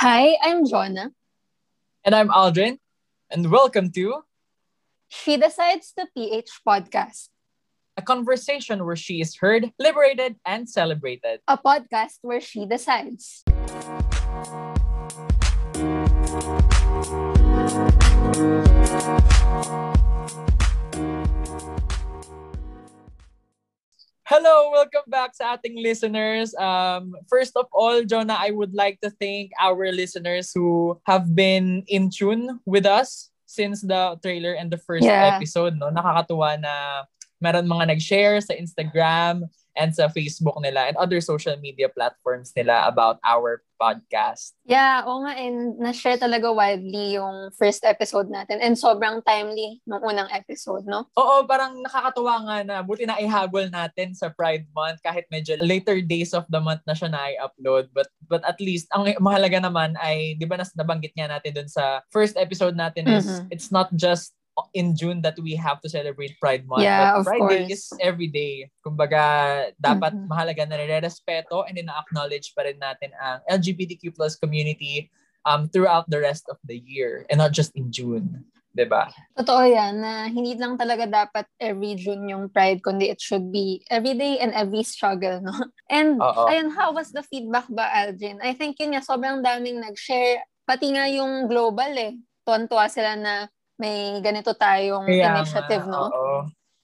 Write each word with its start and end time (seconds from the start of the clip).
Hi, 0.00 0.38
I'm 0.42 0.64
Jonah. 0.64 1.10
And 2.04 2.14
I'm 2.14 2.30
Aldrin. 2.30 2.78
And 3.30 3.50
welcome 3.50 3.92
to 3.92 4.22
She 5.08 5.36
Decides 5.36 5.92
the 5.94 6.08
PH 6.16 6.48
podcast, 6.66 7.28
a 7.98 8.00
conversation 8.00 8.86
where 8.86 8.96
she 8.96 9.20
is 9.20 9.36
heard, 9.36 9.70
liberated, 9.78 10.36
and 10.46 10.66
celebrated. 10.66 11.40
a 11.46 11.58
podcast 11.58 12.16
where 12.22 12.40
she 12.40 12.64
decides. 12.64 13.44
Hello, 24.30 24.70
welcome 24.70 25.02
back 25.10 25.34
sa 25.34 25.58
ating 25.58 25.82
listeners. 25.82 26.54
Um, 26.54 27.18
first 27.26 27.58
of 27.58 27.66
all, 27.74 28.06
Jonah, 28.06 28.38
I 28.38 28.54
would 28.54 28.70
like 28.78 29.02
to 29.02 29.10
thank 29.10 29.50
our 29.58 29.90
listeners 29.90 30.54
who 30.54 30.94
have 31.10 31.34
been 31.34 31.82
in 31.90 32.14
tune 32.14 32.62
with 32.62 32.86
us 32.86 33.34
since 33.50 33.82
the 33.82 34.14
trailer 34.22 34.54
and 34.54 34.70
the 34.70 34.78
first 34.78 35.02
Yeah. 35.02 35.34
episode. 35.34 35.74
No? 35.74 35.90
Nakakatuwa 35.90 36.62
na 36.62 36.74
meron 37.42 37.66
mga 37.66 37.90
nag-share 37.90 38.38
sa 38.38 38.54
Instagram 38.54 39.50
and 39.76 39.94
sa 39.94 40.10
Facebook 40.10 40.58
nila 40.58 40.90
and 40.90 40.96
other 40.96 41.20
social 41.20 41.54
media 41.58 41.88
platforms 41.88 42.50
nila 42.54 42.86
about 42.86 43.18
our 43.22 43.62
podcast. 43.80 44.52
Yeah, 44.68 45.00
oo 45.08 45.24
nga, 45.24 45.40
and 45.40 45.80
na-share 45.80 46.20
talaga 46.20 46.52
widely 46.52 47.16
yung 47.16 47.48
first 47.56 47.80
episode 47.88 48.28
natin. 48.28 48.60
And 48.60 48.76
sobrang 48.76 49.24
timely 49.24 49.80
nung 49.88 50.04
unang 50.04 50.28
episode, 50.36 50.84
no? 50.84 51.08
Oo, 51.16 51.48
parang 51.48 51.80
nakakatuwa 51.80 52.44
nga 52.44 52.56
na 52.60 52.76
buti 52.84 53.08
na 53.08 53.16
ihabol 53.16 53.72
natin 53.72 54.12
sa 54.12 54.28
Pride 54.28 54.68
Month 54.76 55.00
kahit 55.00 55.24
medyo 55.32 55.56
later 55.64 55.96
days 56.04 56.36
of 56.36 56.44
the 56.52 56.60
month 56.60 56.84
na 56.84 56.92
siya 56.92 57.08
na 57.08 57.24
i-upload. 57.32 57.88
But, 57.96 58.12
but 58.28 58.44
at 58.44 58.60
least, 58.60 58.92
ang 58.92 59.08
mahalaga 59.16 59.64
naman 59.64 59.96
ay, 59.96 60.36
di 60.36 60.44
ba 60.44 60.60
nas 60.60 60.76
nabanggit 60.76 61.16
nga 61.16 61.32
natin 61.32 61.64
dun 61.64 61.70
sa 61.72 62.04
first 62.12 62.36
episode 62.36 62.76
natin 62.76 63.08
is 63.08 63.24
Mhm. 63.24 63.48
it's 63.48 63.72
not 63.72 63.88
just 63.96 64.36
in 64.74 64.92
June 64.96 65.22
that 65.22 65.38
we 65.40 65.56
have 65.56 65.80
to 65.80 65.88
celebrate 65.88 66.36
Pride 66.38 66.66
Month. 66.68 66.84
Yeah, 66.84 67.12
but 67.14 67.20
of 67.20 67.24
Pride 67.26 67.48
Day 67.48 67.62
course. 67.64 67.72
is 67.72 67.82
every 68.00 68.28
day. 68.28 68.68
Kumbaga, 68.84 69.22
dapat 69.80 70.14
Mhm. 70.14 70.26
mahalaga 70.28 70.62
na 70.68 70.76
nire-respeto 70.76 71.64
and 71.64 71.78
ina-acknowledge 71.80 72.52
pa 72.52 72.68
rin 72.68 72.76
natin 72.76 73.10
ang 73.16 73.40
LGBTQ 73.48 74.12
plus 74.14 74.36
community 74.36 75.08
um, 75.48 75.66
throughout 75.72 76.04
the 76.12 76.20
rest 76.20 76.44
of 76.52 76.60
the 76.68 76.76
year 76.76 77.24
and 77.32 77.40
not 77.40 77.52
just 77.56 77.72
in 77.72 77.88
June. 77.88 78.44
'di 78.70 78.86
ba? 78.86 79.10
Totoo 79.34 79.66
yan, 79.66 79.98
na 79.98 80.30
hindi 80.30 80.54
lang 80.54 80.78
talaga 80.78 81.02
dapat 81.02 81.42
every 81.58 81.98
June 81.98 82.22
yung 82.30 82.46
Pride, 82.46 82.78
kundi 82.78 83.10
it 83.10 83.18
should 83.18 83.50
be 83.50 83.82
every 83.90 84.14
day 84.14 84.38
and 84.38 84.54
every 84.54 84.86
struggle, 84.86 85.42
no? 85.42 85.50
And, 85.90 86.22
Oo. 86.22 86.46
ayun, 86.46 86.70
how 86.70 86.94
was 86.94 87.10
the 87.10 87.26
feedback 87.26 87.66
ba, 87.66 87.90
Aldrin? 87.90 88.38
I 88.38 88.54
think 88.54 88.78
yun 88.78 88.94
nga, 88.94 89.02
sobrang 89.02 89.42
daming 89.42 89.82
nag-share, 89.82 90.46
pati 90.62 90.94
nga 90.94 91.10
yung 91.10 91.50
global 91.50 91.90
eh. 91.98 92.14
Tuwan-tuwa 92.46 92.86
sila 92.86 93.18
na 93.18 93.50
may 93.80 94.20
ganito 94.20 94.52
tayong 94.52 95.08
Kaya 95.08 95.40
initiative, 95.40 95.88
nga, 95.88 95.92
no? 95.96 96.12
Oo. 96.12 96.40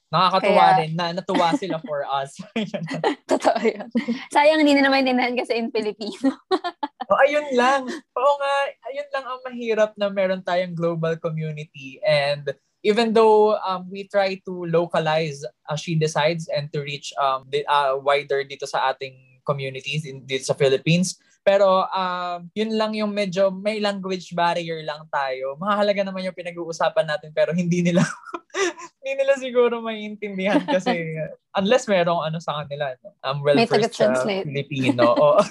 Nakakatuwa 0.06 0.64
Kaya- 0.64 0.78
rin 0.80 0.92
na 0.94 1.06
natuwa 1.12 1.50
sila 1.58 1.76
for 1.82 2.06
us. 2.08 2.40
Totoo 3.30 3.58
yun. 3.60 3.90
Sayang 4.32 4.62
hindi 4.64 4.78
na 4.78 4.88
naman 4.88 5.04
maintindihan 5.04 5.36
kasi 5.36 5.60
in 5.60 5.68
Filipino. 5.68 6.32
oh, 7.10 7.20
ayun 7.26 7.52
lang. 7.58 7.84
Oo 7.90 8.32
nga, 8.40 8.54
ayun 8.88 9.08
lang 9.12 9.24
ang 9.26 9.40
mahirap 9.44 9.92
na 9.98 10.08
meron 10.08 10.46
tayong 10.46 10.78
global 10.78 11.18
community 11.18 11.98
and 12.06 12.54
even 12.86 13.10
though 13.10 13.58
um, 13.66 13.90
we 13.90 14.06
try 14.06 14.38
to 14.46 14.64
localize 14.70 15.42
uh, 15.66 15.74
She 15.74 15.98
Decides 15.98 16.46
and 16.48 16.70
to 16.70 16.86
reach 16.86 17.10
um, 17.18 17.42
the, 17.50 17.66
uh, 17.66 17.98
wider 17.98 18.46
dito 18.46 18.62
sa 18.62 18.94
ating 18.94 19.42
communities 19.42 20.06
in, 20.06 20.22
dito 20.22 20.46
sa 20.46 20.54
Philippines, 20.54 21.18
pero 21.46 21.86
um, 21.86 22.50
yun 22.58 22.74
lang 22.74 22.90
yung 22.98 23.14
medyo 23.14 23.54
may 23.54 23.78
language 23.78 24.34
barrier 24.34 24.82
lang 24.82 25.06
tayo. 25.14 25.54
Mahalaga 25.62 26.02
naman 26.02 26.26
yung 26.26 26.34
pinag-uusapan 26.34 27.06
natin 27.06 27.30
pero 27.30 27.54
hindi 27.54 27.86
nila 27.86 28.02
hindi 28.98 29.12
nila 29.14 29.38
siguro 29.38 29.78
maiintindihan 29.78 30.66
kasi 30.66 31.14
unless 31.54 31.86
merong 31.86 32.26
ano 32.26 32.42
sa 32.42 32.66
kanila 32.66 32.90
no? 32.98 33.14
um, 33.22 33.46
well 33.46 33.54
May 33.54 33.70
sa 33.70 33.78
taga-translate. 33.78 34.50
Filipino. 34.50 35.14
Oo. 35.14 35.38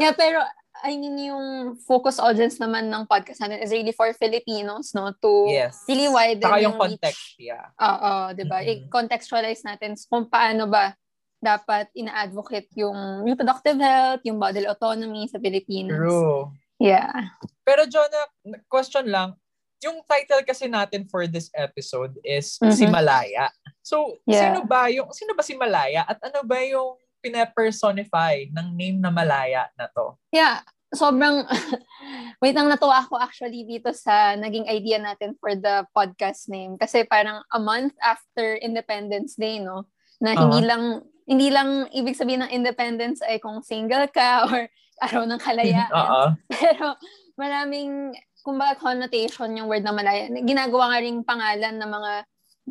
Yeah, 0.00 0.16
pero 0.16 0.40
I 0.80 0.96
mean, 0.96 1.16
yung 1.16 1.76
focus 1.84 2.16
audience 2.16 2.56
naman 2.56 2.88
ng 2.88 3.04
podcast 3.04 3.40
natin 3.40 3.60
is 3.60 3.68
really 3.68 3.92
for 3.92 4.10
Filipinos, 4.16 4.96
no? 4.96 5.12
To 5.20 5.48
yes. 5.48 5.84
really 5.84 6.08
widen 6.08 6.44
Saka 6.44 6.60
yung 6.60 6.76
reach. 6.76 6.84
context, 6.96 7.24
yeah. 7.36 7.68
Oo, 7.80 8.32
di 8.32 8.48
ba? 8.48 8.64
Mhm. 8.64 8.88
I-contextualize 8.88 9.60
natin 9.64 9.92
kung 10.08 10.28
paano 10.28 10.68
ba 10.68 10.96
dapat 11.44 11.92
ina-advocate 11.92 12.72
yung 12.74 13.22
reproductive 13.22 13.76
health, 13.76 14.24
yung 14.24 14.40
bodily 14.40 14.64
autonomy 14.64 15.28
sa 15.28 15.36
Pilipinas. 15.36 15.92
True. 16.00 16.48
Yeah. 16.80 17.36
Pero 17.62 17.84
Jonah, 17.84 18.26
question 18.66 19.12
lang, 19.12 19.36
yung 19.78 20.00
title 20.08 20.40
kasi 20.42 20.64
natin 20.64 21.04
for 21.04 21.28
this 21.28 21.52
episode 21.52 22.16
is 22.24 22.56
Si 22.56 22.88
Mhm. 22.88 22.92
Malaya. 22.92 23.52
So, 23.84 24.16
Yeah. 24.24 24.56
sino 24.56 24.64
ba 24.64 24.88
yung 24.88 25.12
sino 25.12 25.36
ba 25.36 25.44
si 25.44 25.52
Malaya 25.52 26.08
at 26.08 26.16
ano 26.24 26.40
ba 26.40 26.56
yung 26.64 26.96
pinapersonify 27.20 28.48
ng 28.48 28.66
name 28.72 28.98
na 29.00 29.12
Malaya 29.12 29.68
na 29.76 29.88
to? 29.92 30.16
Yeah, 30.32 30.64
sobrang 30.92 31.44
wait 32.42 32.54
lang 32.56 32.68
natuwa 32.68 33.04
ako 33.04 33.20
actually 33.20 33.64
dito 33.64 33.92
sa 33.92 34.36
naging 34.36 34.68
idea 34.68 34.96
natin 34.96 35.36
for 35.36 35.52
the 35.52 35.84
podcast 35.92 36.48
name 36.48 36.80
kasi 36.80 37.04
parang 37.04 37.44
a 37.52 37.60
month 37.60 37.92
after 38.00 38.56
Independence 38.60 39.36
Day 39.36 39.60
no 39.60 39.84
na 40.22 40.32
hindi 40.32 40.64
lang 40.64 41.02
hindi 41.24 41.48
lang 41.48 41.88
ibig 41.90 42.14
sabihin 42.14 42.44
ng 42.44 42.52
independence 42.52 43.20
ay 43.20 43.38
kung 43.38 43.60
single 43.60 44.08
ka 44.08 44.42
or 44.48 44.68
araw 45.00 45.24
ng 45.24 45.40
kalayaan 45.40 45.90
Oo. 45.90 46.22
pero 46.46 46.94
maraming 47.34 48.14
kumbaga 48.40 48.78
connotation 48.78 49.56
yung 49.56 49.66
word 49.66 49.82
na 49.82 49.90
malaya 49.90 50.28
ginagawa 50.38 50.92
nga 50.92 51.00
ring 51.00 51.24
pangalan 51.24 51.74
ng 51.74 51.90
mga 51.90 52.12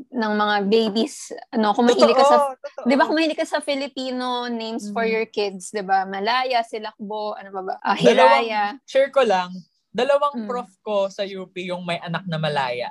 ng 0.10 0.34
mga 0.34 0.56
babies 0.66 1.30
ano 1.52 1.74
kung 1.74 1.86
mahilig 1.86 2.14
ka 2.16 2.26
sa 2.26 2.38
Totoo. 2.58 2.90
Di 2.90 2.96
ba 2.96 3.06
kung 3.06 3.14
mahilig 3.14 3.38
ka 3.38 3.46
sa 3.46 3.62
Filipino 3.62 4.46
names 4.48 4.90
for 4.90 5.06
Mhm. 5.06 5.12
your 5.12 5.26
kids, 5.26 5.70
di 5.70 5.80
ba? 5.80 6.02
Malaya, 6.04 6.66
Silakbo, 6.66 7.38
ano 7.38 7.54
ba 7.54 7.62
ba? 7.62 7.74
Ah, 7.80 7.94
Dalawang- 7.94 8.42
Hiraya. 8.42 8.64
Share 8.84 9.08
ko 9.08 9.22
lang, 9.22 9.54
dalawang 9.88 10.44
Mm. 10.44 10.48
prof 10.50 10.72
ko 10.82 10.98
sa 11.08 11.22
UP 11.22 11.54
yung 11.56 11.86
may 11.86 12.02
anak 12.02 12.26
na 12.26 12.36
Malaya. 12.36 12.90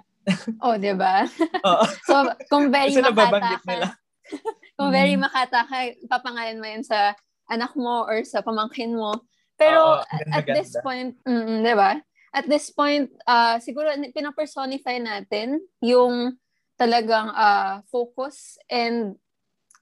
Oh, 0.63 0.79
di 0.79 0.95
ba? 0.95 1.27
So, 2.07 2.23
kung 2.47 2.71
very 2.71 2.95
Kasi 2.95 3.03
makata 3.03 3.59
ka, 3.59 3.99
kung 4.77 4.91
very 4.91 5.15
Mhm. 5.15 5.23
makata 5.29 5.65
ka, 5.69 5.79
papangalan 6.09 6.59
mo 6.59 6.67
yan 6.67 6.85
sa 6.85 7.13
anak 7.51 7.77
mo 7.77 8.07
or 8.09 8.25
sa 8.25 8.41
pamangkin 8.41 8.95
mo. 8.97 9.13
Pero 9.61 10.01
Oo, 10.01 10.05
at, 10.09 10.43
at 10.43 10.47
this 10.49 10.75
point, 10.81 11.15
mm, 11.29 11.61
di 11.63 11.75
ba? 11.77 12.01
At 12.33 12.49
this 12.49 12.73
point, 12.73 13.13
ah 13.29 13.61
siguro 13.61 13.93
pinapersonify 13.93 14.97
natin 14.99 15.61
yung 15.85 16.41
talagang 16.81 17.29
ah, 17.37 17.85
focus 17.93 18.57
and 18.73 19.21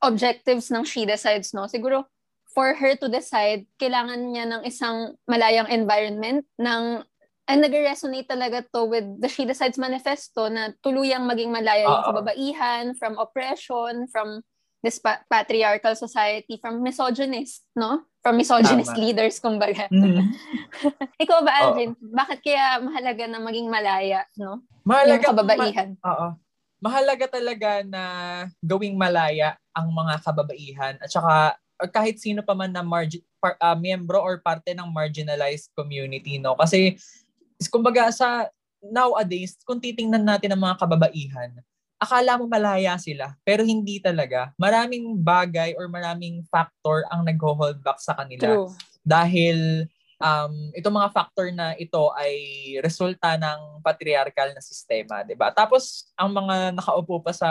objectives 0.03 0.69
ng 0.73 0.83
She 0.83 1.07
Decides, 1.07 1.55
no? 1.55 1.71
Siguro, 1.71 2.09
for 2.51 2.75
her 2.75 2.99
to 2.99 3.07
decide, 3.07 3.69
kailangan 3.79 4.35
niya 4.35 4.45
ng 4.51 4.63
isang 4.67 5.15
malayang 5.31 5.71
environment 5.71 6.43
ng 6.59 7.07
and 7.51 7.67
nag-resonate 7.67 8.31
talaga 8.31 8.63
to 8.71 8.87
with 8.87 9.07
the 9.23 9.31
She 9.31 9.47
Decides 9.47 9.79
manifesto 9.79 10.47
na 10.51 10.71
tuluyang 10.83 11.27
maging 11.27 11.51
malaya 11.55 11.87
yung 11.87 12.07
kababaihan 12.07 12.85
from 12.99 13.19
oppression, 13.19 14.07
from 14.11 14.43
this 14.81 14.97
pa- 14.99 15.21
patriarchal 15.29 15.93
society, 15.93 16.57
from 16.57 16.81
misogynist, 16.81 17.65
no? 17.77 18.05
From 18.21 18.37
misogynist 18.37 18.93
Tama. 18.97 19.01
leaders, 19.01 19.37
kumbaga. 19.41 19.89
Mhm. 19.93 20.33
Ikaw 21.25 21.39
ba, 21.45 21.53
Oo. 21.53 21.61
Alvin? 21.73 21.91
Bakit 22.01 22.39
kaya 22.41 22.81
mahalaga 22.81 23.25
na 23.29 23.39
maging 23.41 23.69
malaya, 23.69 24.25
no? 24.37 24.61
Yung 24.61 24.89
Mahalaga, 24.89 25.25
kababaihan. 25.33 25.89
Oo. 26.01 26.29
Mahalaga 26.81 27.27
talaga 27.29 27.71
na 27.85 28.03
gawing 28.65 28.97
malaya 28.97 29.61
ang 29.77 29.93
mga 29.93 30.15
kababaihan 30.25 30.95
at 30.97 31.13
saka 31.13 31.61
or 31.81 31.89
kahit 31.89 32.21
sino 32.21 32.41
pa 32.41 32.53
man 32.53 32.73
na 32.73 32.85
margin, 32.85 33.21
par, 33.41 33.57
ah, 33.57 33.77
miyembro 33.77 34.21
or 34.21 34.41
parte 34.41 34.73
ng 34.73 34.89
marginalized 34.89 35.73
community, 35.73 36.37
no? 36.37 36.53
Kasi, 36.57 36.97
kumbaga 37.73 38.09
sa 38.13 38.49
nowadays, 38.81 39.57
kung 39.65 39.81
titingnan 39.81 40.25
natin 40.25 40.53
ang 40.53 40.61
mga 40.61 40.77
kababaihan, 40.77 41.53
akala 42.01 42.41
mo 42.41 42.49
malaya 42.49 42.97
sila, 42.97 43.37
pero 43.45 43.61
hindi 43.61 44.01
talaga. 44.01 44.57
Maraming 44.57 45.21
bagay 45.21 45.77
or 45.77 45.85
maraming 45.87 46.41
factor 46.49 47.05
ang 47.13 47.29
nag-hold 47.29 47.85
back 47.85 48.01
sa 48.01 48.17
kanila 48.17 48.57
True. 48.57 48.73
dahil 49.05 49.85
um, 50.17 50.73
itong 50.73 50.97
mga 50.97 51.13
factor 51.13 51.53
na 51.53 51.77
ito 51.77 52.09
ay 52.17 52.37
resulta 52.81 53.37
ng 53.37 53.85
patriarchal 53.85 54.57
na 54.57 54.65
sistema, 54.65 55.21
'di 55.21 55.37
ba? 55.37 55.53
Tapos 55.53 56.09
ang 56.17 56.33
mga 56.33 56.73
nakaupo 56.77 57.21
pa 57.21 57.37
sa 57.37 57.51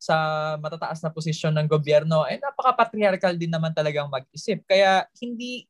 sa 0.00 0.16
matataas 0.56 1.04
na 1.04 1.12
posisyon 1.12 1.52
ng 1.56 1.68
gobyerno 1.68 2.24
ay 2.24 2.40
napaka-patriarchal 2.40 3.36
din 3.36 3.52
naman 3.52 3.76
talagang 3.76 4.08
mag-isip. 4.08 4.64
Kaya 4.64 5.04
hindi 5.20 5.68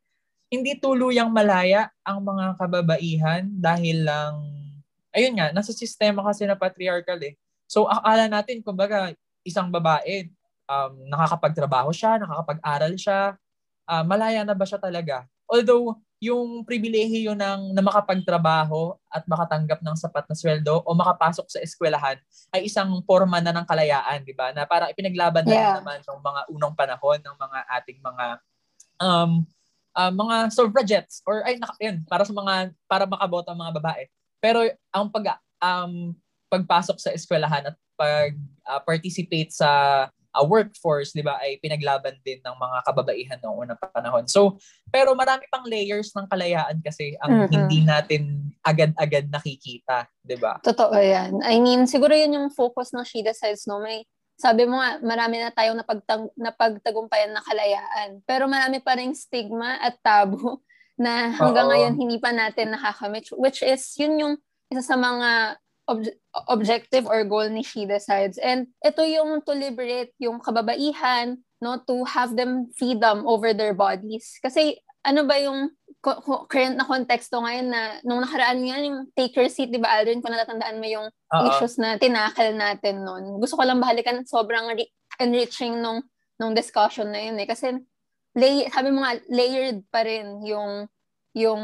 hindi 0.50 0.78
tuluyang 0.78 1.30
malaya 1.30 1.90
ang 2.02 2.26
mga 2.26 2.58
kababaihan 2.58 3.46
dahil 3.58 4.02
lang 4.06 4.34
ayun 5.14 5.34
nga, 5.38 5.50
nasa 5.50 5.74
sistema 5.74 6.22
kasi 6.22 6.46
na 6.46 6.58
patriarchal 6.58 7.18
eh. 7.22 7.34
So 7.70 7.86
akala 7.86 8.26
natin 8.26 8.66
kumbaga 8.66 9.14
isang 9.46 9.70
babae 9.70 10.26
um, 10.66 10.92
nakakapagtrabaho 11.06 11.94
siya, 11.94 12.18
nakakapag-aral 12.18 12.92
siya, 12.98 13.38
ah, 13.86 14.02
malaya 14.06 14.42
na 14.42 14.54
ba 14.58 14.66
siya 14.66 14.82
talaga? 14.82 15.26
Although 15.50 15.98
yung 16.20 16.66
pribilehiyo 16.68 17.32
ng 17.32 17.72
na 17.72 17.82
makapagtrabaho 17.82 18.92
at 19.08 19.24
makatanggap 19.24 19.80
ng 19.80 19.96
sapat 19.96 20.28
na 20.28 20.36
sweldo 20.36 20.84
o 20.84 20.92
makapasok 20.92 21.46
sa 21.48 21.62
eskwelahan 21.64 22.20
ay 22.52 22.68
isang 22.68 22.90
forma 23.08 23.40
na 23.40 23.54
ng 23.56 23.64
kalayaan, 23.64 24.20
di 24.26 24.36
ba? 24.36 24.52
Na 24.52 24.68
parang 24.68 24.92
ipinaglaban 24.92 25.46
na 25.48 25.54
Yeah. 25.56 25.74
naman 25.80 26.02
ng 26.04 26.20
mga 26.20 26.40
unang 26.52 26.74
panahon 26.76 27.18
ng 27.24 27.36
mga 27.40 27.58
ating 27.80 27.98
mga 28.04 28.26
um 29.00 29.30
uh, 29.96 30.12
mga 30.12 30.36
suffragettes 30.54 31.22
or 31.26 31.42
ay 31.48 31.56
naka, 31.58 31.74
yun, 31.80 32.04
para 32.06 32.22
sa 32.26 32.34
mga 32.36 32.74
para 32.86 33.04
makaboto 33.08 33.50
ang 33.50 33.60
mga 33.62 33.74
babae. 33.80 34.04
Pero 34.42 34.60
ang 34.92 35.08
pag 35.10 35.40
um 35.62 36.12
pagpasok 36.50 36.98
sa 36.98 37.14
eskwelahan 37.14 37.70
at 37.70 37.76
pag 37.94 38.34
uh, 38.66 38.82
participate 38.82 39.54
sa 39.54 39.70
uh, 40.10 40.44
workforce, 40.44 41.14
'di 41.14 41.22
ba, 41.22 41.38
ay 41.38 41.62
pinaglaban 41.62 42.18
din 42.26 42.42
ng 42.42 42.56
mga 42.58 42.78
kababaihan 42.82 43.38
noong 43.38 43.58
unang 43.64 43.78
panahon. 43.78 44.26
So, 44.26 44.58
pero 44.90 45.14
marami 45.14 45.46
pang 45.46 45.62
layers 45.62 46.10
ng 46.10 46.26
kalayaan 46.26 46.82
kasi 46.82 47.14
ang 47.22 47.46
Mhm. 47.46 47.50
hindi 47.54 47.78
natin 47.86 48.22
agad-agad 48.66 49.30
nakikita, 49.30 50.10
'di 50.26 50.36
ba? 50.42 50.58
Totoo 50.60 50.98
yan. 50.98 51.38
I 51.46 51.62
mean, 51.62 51.86
siguro 51.86 52.12
yun 52.12 52.34
yung 52.34 52.48
focus 52.50 52.90
ng 52.90 53.06
She 53.06 53.22
Decides, 53.22 53.70
no? 53.70 53.78
May, 53.78 54.02
sabi 54.34 54.64
mo 54.66 54.80
nga, 54.80 54.98
marami 55.04 55.38
na 55.38 55.52
tayong 55.54 55.78
napagtag, 55.78 56.32
napagtagumpayan 56.34 57.30
na 57.36 57.44
kalayaan. 57.44 58.24
Pero 58.24 58.48
marami 58.50 58.80
pa 58.82 58.96
rin 58.96 59.12
stigma 59.14 59.78
at 59.78 60.00
tabu 60.00 60.58
na 61.00 61.30
hanggang 61.30 61.68
Oo. 61.68 61.72
ngayon 61.72 61.94
hindi 61.96 62.16
pa 62.18 62.32
natin 62.32 62.72
nakakamit. 62.72 63.28
Which 63.36 63.60
is, 63.60 63.84
yun 64.00 64.16
yung 64.18 64.34
isa 64.72 64.80
sa 64.80 64.96
mga 64.96 65.60
ob- 65.88 66.16
objective 66.48 67.06
or 67.06 67.24
goal 67.24 67.48
ni 67.48 67.62
She 67.62 67.86
Decides. 67.86 68.36
And 68.36 68.68
ito 68.82 69.04
yung 69.04 69.44
to 69.46 69.52
liberate 69.52 70.12
yung 70.20 70.40
kababaihan, 70.40 71.40
no? 71.60 71.80
To 71.86 72.04
have 72.04 72.36
them 72.36 72.72
freedom 72.76 73.24
over 73.24 73.52
their 73.52 73.72
bodies. 73.72 74.36
Kasi 74.42 74.80
ano 75.00 75.24
ba 75.24 75.40
yung 75.40 75.72
current 76.48 76.76
na 76.76 76.88
konteksto 76.88 77.40
ngayon 77.40 77.68
na 77.68 78.00
nung 78.04 78.24
nakaraan 78.24 78.60
nga 78.64 78.78
yung 78.80 78.98
take 79.12 79.36
your 79.36 79.48
seat, 79.52 79.68
di 79.68 79.80
ba 79.80 80.00
Aldrin, 80.00 80.24
kung 80.24 80.32
natatandaan 80.32 80.80
mo 80.80 80.86
yung 80.88 81.08
Oo. 81.08 81.44
issues 81.52 81.76
na 81.76 82.00
tinakal 82.00 82.52
natin 82.56 83.04
noon. 83.04 83.36
Gusto 83.40 83.60
ko 83.60 83.64
lang 83.68 83.80
bahalikan, 83.80 84.24
sobrang 84.24 84.72
re- 84.76 84.92
enriching 85.20 85.80
nung, 85.80 86.04
nung 86.40 86.56
discussion 86.56 87.12
na 87.12 87.20
yun 87.20 87.36
eh. 87.36 87.48
Kasi 87.48 87.76
lay, 88.36 88.64
sabi 88.72 88.92
mo 88.92 89.04
nga, 89.04 89.20
layered 89.28 89.84
pa 89.92 90.04
rin 90.04 90.40
yung 90.44 90.88
yung 91.34 91.62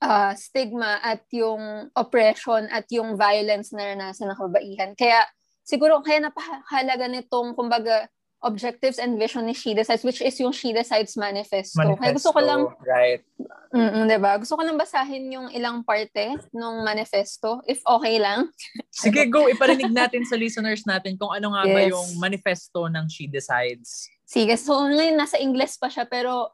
ah, 0.00 0.32
stigma 0.36 1.00
at 1.00 1.24
yung 1.32 1.88
oppression 1.96 2.68
at 2.68 2.84
yung 2.92 3.16
violence 3.16 3.72
na 3.72 3.96
naranasan 3.96 4.28
ng 4.28 4.38
kababaihan. 4.38 4.90
Kaya 4.92 5.24
siguro 5.64 6.04
kaya 6.04 6.20
napahalaga 6.20 7.08
nitong 7.08 7.56
kumbaga 7.56 8.08
objectives 8.40 8.96
and 8.96 9.20
vision 9.20 9.44
ni 9.44 9.52
She 9.52 9.76
Decides 9.76 10.00
which 10.00 10.24
is 10.24 10.36
yung 10.40 10.52
She 10.52 10.72
Decides 10.72 11.12
Manifesto. 11.16 11.76
Kaya 11.76 12.16
gusto 12.16 12.32
ko 12.32 12.40
lang 12.40 12.68
Manifesto, 12.68 12.88
right. 12.88 13.20
Mm, 13.70 14.08
'di 14.08 14.18
ba? 14.18 14.34
Gusto 14.40 14.56
ko 14.58 14.62
lang 14.64 14.80
basahin 14.80 15.30
yung 15.30 15.48
ilang 15.52 15.84
parte 15.84 16.34
ng 16.50 16.74
manifesto 16.82 17.60
if 17.68 17.78
okay 17.86 18.18
lang. 18.18 18.48
Sige, 18.90 19.28
go. 19.30 19.46
Iparinig 19.46 19.92
natin 19.92 20.26
sa 20.26 20.34
listeners 20.34 20.82
natin 20.88 21.14
kung 21.14 21.30
ano 21.30 21.54
nga 21.54 21.64
ba 21.68 21.80
Yes. 21.84 21.92
yung 21.94 22.08
manifesto 22.18 22.88
ng 22.90 23.04
She 23.08 23.30
Decides. 23.30 24.10
Sige, 24.26 24.56
so 24.58 24.74
ngayon 24.76 25.16
nasa 25.20 25.38
English 25.38 25.78
pa 25.78 25.86
siya 25.86 26.08
pero 26.08 26.50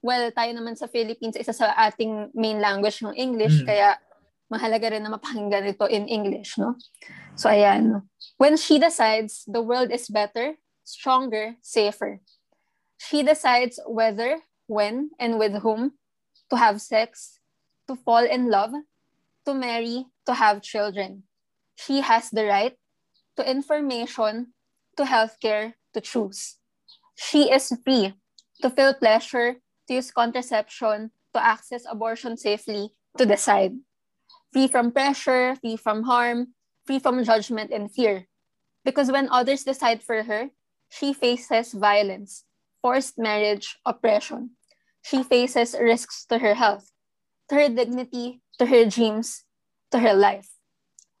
well, 0.00 0.32
tayo 0.32 0.50
naman 0.56 0.76
sa 0.76 0.88
Philippines 0.88 1.36
isa 1.36 1.52
sa 1.52 1.72
ating 1.76 2.32
main 2.32 2.60
language 2.60 3.04
yung 3.04 3.16
English 3.16 3.60
Mm. 3.62 3.66
kaya 3.68 3.88
mahalaga 4.50 4.90
rin 4.90 5.04
na 5.04 5.14
mapakinggan 5.14 5.68
ito 5.68 5.86
in 5.86 6.08
English, 6.10 6.58
no? 6.58 6.74
So 7.36 7.48
ayan. 7.52 8.02
When 8.40 8.56
she 8.56 8.80
decides 8.80 9.44
the 9.46 9.62
world 9.62 9.92
is 9.94 10.10
better, 10.10 10.58
stronger, 10.82 11.54
safer. 11.62 12.18
She 12.98 13.22
decides 13.22 13.78
whether, 13.86 14.42
when, 14.66 15.14
and 15.22 15.38
with 15.38 15.62
whom 15.62 15.94
to 16.50 16.56
have 16.58 16.82
sex, 16.82 17.38
to 17.86 17.94
fall 17.94 18.26
in 18.26 18.50
love, 18.50 18.74
to 19.46 19.52
marry, 19.54 20.10
to 20.26 20.34
have 20.34 20.60
children. 20.66 21.24
She 21.78 22.02
has 22.02 22.28
the 22.28 22.44
right 22.44 22.74
to 23.38 23.46
information, 23.46 24.52
to 24.98 25.04
healthcare, 25.06 25.78
to 25.94 26.00
choose. 26.02 26.58
She 27.16 27.48
is 27.48 27.72
free 27.86 28.12
to 28.60 28.68
feel 28.68 28.92
pleasure, 28.92 29.62
to 29.90 29.98
use 29.98 30.14
contraception, 30.14 31.10
to 31.34 31.42
access 31.42 31.82
abortion 31.90 32.38
safely, 32.38 32.94
to 33.18 33.26
decide. 33.26 33.74
Free 34.54 34.68
from 34.70 34.94
pressure, 34.94 35.58
free 35.58 35.74
from 35.74 36.04
harm, 36.04 36.54
free 36.86 37.02
from 37.02 37.24
judgment 37.24 37.74
and 37.74 37.90
fear. 37.90 38.30
Because 38.84 39.10
when 39.10 39.28
others 39.30 39.66
decide 39.66 40.00
for 40.00 40.22
her, 40.22 40.50
she 40.88 41.12
faces 41.12 41.74
violence, 41.74 42.46
forced 42.80 43.18
marriage, 43.18 43.78
oppression. 43.84 44.54
She 45.02 45.24
faces 45.24 45.74
risks 45.74 46.24
to 46.30 46.38
her 46.38 46.54
health, 46.54 46.90
to 47.48 47.56
her 47.56 47.68
dignity, 47.68 48.42
to 48.58 48.66
her 48.66 48.86
dreams, 48.86 49.42
to 49.90 49.98
her 49.98 50.14
life. 50.14 50.54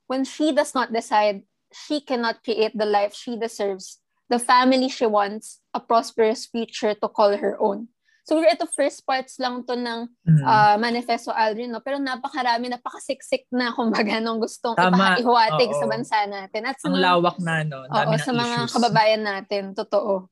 When 0.06 0.22
she 0.22 0.54
does 0.54 0.74
not 0.74 0.92
decide, 0.92 1.42
she 1.74 2.00
cannot 2.00 2.44
create 2.44 2.78
the 2.78 2.86
life 2.86 3.14
she 3.14 3.34
deserves, 3.34 3.98
the 4.28 4.38
family 4.38 4.88
she 4.88 5.06
wants, 5.06 5.58
a 5.74 5.80
prosperous 5.80 6.46
future 6.46 6.94
to 6.94 7.08
call 7.08 7.36
her 7.36 7.58
own. 7.58 7.88
Siguro 8.22 8.46
ito 8.46 8.68
first 8.72 9.02
parts 9.02 9.40
lang 9.40 9.64
to 9.64 9.74
ng 9.74 10.06
Mm. 10.22 10.44
ah, 10.44 10.76
Manifesto 10.76 11.30
Aldrin, 11.30 11.68
no? 11.68 11.80
pero 11.80 11.98
napakarami, 11.98 12.68
napakasiksik 12.68 13.48
na 13.50 13.72
kumbaga 13.76 14.20
nung 14.20 14.38
gustong 14.38 14.76
Tama. 14.76 15.18
ipahiwatig 15.18 15.70
sa 15.74 15.86
bansa 15.86 16.16
natin. 16.24 16.62
At 16.64 16.76
sa 16.78 16.88
Ang 16.88 16.96
mga, 16.96 17.04
lawak 17.04 17.36
na, 17.40 17.54
no? 17.62 17.78
Dami 17.86 18.14
oo, 18.14 18.22
sa 18.22 18.32
mga 18.32 18.56
issues. 18.64 18.72
kababayan 18.72 19.22
natin, 19.22 19.62
totoo. 19.74 20.28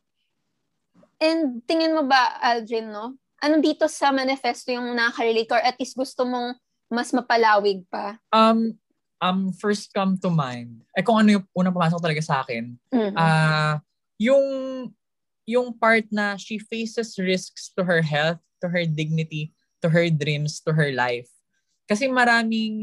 And 1.18 1.60
tingin 1.66 1.92
mo 1.92 2.06
ba, 2.06 2.38
Aldrin, 2.38 2.88
no? 2.88 3.18
Ano 3.38 3.58
dito 3.58 3.86
sa 3.86 4.10
manifesto 4.10 4.70
yung 4.70 4.94
nakaka-relate 4.94 5.50
or 5.50 5.62
at 5.62 5.74
least 5.76 5.94
gusto 5.94 6.22
mong 6.22 6.54
mas 6.88 7.10
mapalawig 7.10 7.82
pa? 7.86 8.18
Um, 8.30 8.74
um, 9.18 9.50
first 9.52 9.90
come 9.90 10.14
to 10.16 10.30
mind, 10.30 10.82
eh 10.94 11.02
kung 11.02 11.18
ano 11.18 11.38
yung 11.38 11.44
unang 11.52 11.74
pumasok 11.74 11.98
talaga 12.00 12.22
sa 12.22 12.42
akin, 12.42 12.74
Mhm. 12.88 13.14
ah 13.14 13.78
yung 14.18 14.42
yung 15.48 15.72
part 15.72 16.04
na 16.12 16.36
she 16.36 16.60
faces 16.60 17.16
risks 17.16 17.72
to 17.72 17.80
her 17.80 18.04
health, 18.04 18.36
to 18.60 18.68
her 18.68 18.84
dignity, 18.84 19.56
to 19.80 19.88
her 19.88 20.12
dreams, 20.12 20.60
to 20.60 20.76
her 20.76 20.92
life. 20.92 21.32
Kasi 21.88 22.04
maraming 22.12 22.76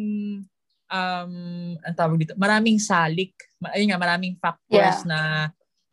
um 0.90 1.34
ang 1.78 1.96
tawag 1.96 2.26
dito, 2.26 2.34
maraming 2.34 2.82
salik, 2.82 3.38
ayun 3.70 3.94
nga, 3.94 4.02
maraming 4.02 4.34
factors 4.42 5.06
Yeah. 5.06 5.06
na 5.06 5.20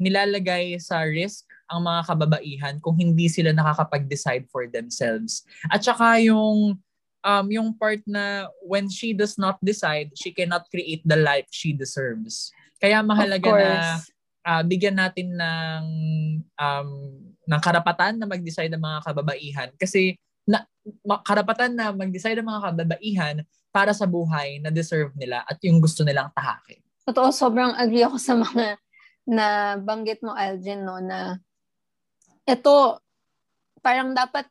nilalagay 0.01 0.81
sa 0.81 1.05
risk 1.05 1.45
ang 1.69 1.85
mga 1.85 2.01
kababaihan 2.09 2.75
kung 2.81 2.97
hindi 2.97 3.29
sila 3.29 3.53
nakakapag-decide 3.53 4.49
for 4.49 4.65
themselves. 4.65 5.45
At 5.69 5.85
saka 5.85 6.25
yung 6.25 6.81
um 7.23 7.47
yung 7.53 7.77
part 7.77 8.01
na 8.09 8.49
when 8.65 8.89
she 8.89 9.13
does 9.13 9.37
not 9.37 9.61
decide, 9.61 10.09
she 10.17 10.33
cannot 10.33 10.73
create 10.73 11.05
the 11.05 11.21
life 11.21 11.53
she 11.53 11.77
deserves. 11.77 12.49
Kaya 12.81 13.05
mahalaga 13.05 13.53
na 13.61 14.01
ah, 14.43 14.63
bigyan 14.63 14.99
natin 14.99 15.35
ng 15.35 15.85
um, 16.59 16.91
ng 17.43 17.61
karapatan 17.63 18.19
na 18.19 18.27
mag-decide 18.27 18.71
ng 18.71 18.83
mga 18.83 18.99
kababaihan 19.03 19.69
kasi 19.75 20.15
na, 20.47 20.63
ma- 21.03 21.23
karapatan 21.23 21.75
na 21.75 21.91
mag-decide 21.91 22.39
ng 22.39 22.47
mga 22.47 22.63
kababaihan 22.71 23.37
para 23.75 23.91
sa 23.95 24.07
buhay 24.07 24.61
na 24.63 24.71
deserve 24.71 25.11
nila 25.17 25.43
at 25.47 25.59
yung 25.65 25.81
gusto 25.81 26.05
nilang 26.05 26.31
tahakin. 26.37 26.79
Totoo, 27.03 27.35
sobrang 27.35 27.75
agree 27.75 28.07
ako 28.07 28.19
sa 28.21 28.39
mga 28.39 28.79
na 29.27 29.79
banggit 29.79 30.19
mo, 30.23 30.35
Aldrin, 30.35 30.83
no, 30.83 30.99
na 30.99 31.39
ito, 32.43 32.99
parang 33.83 34.15
dapat 34.15 34.47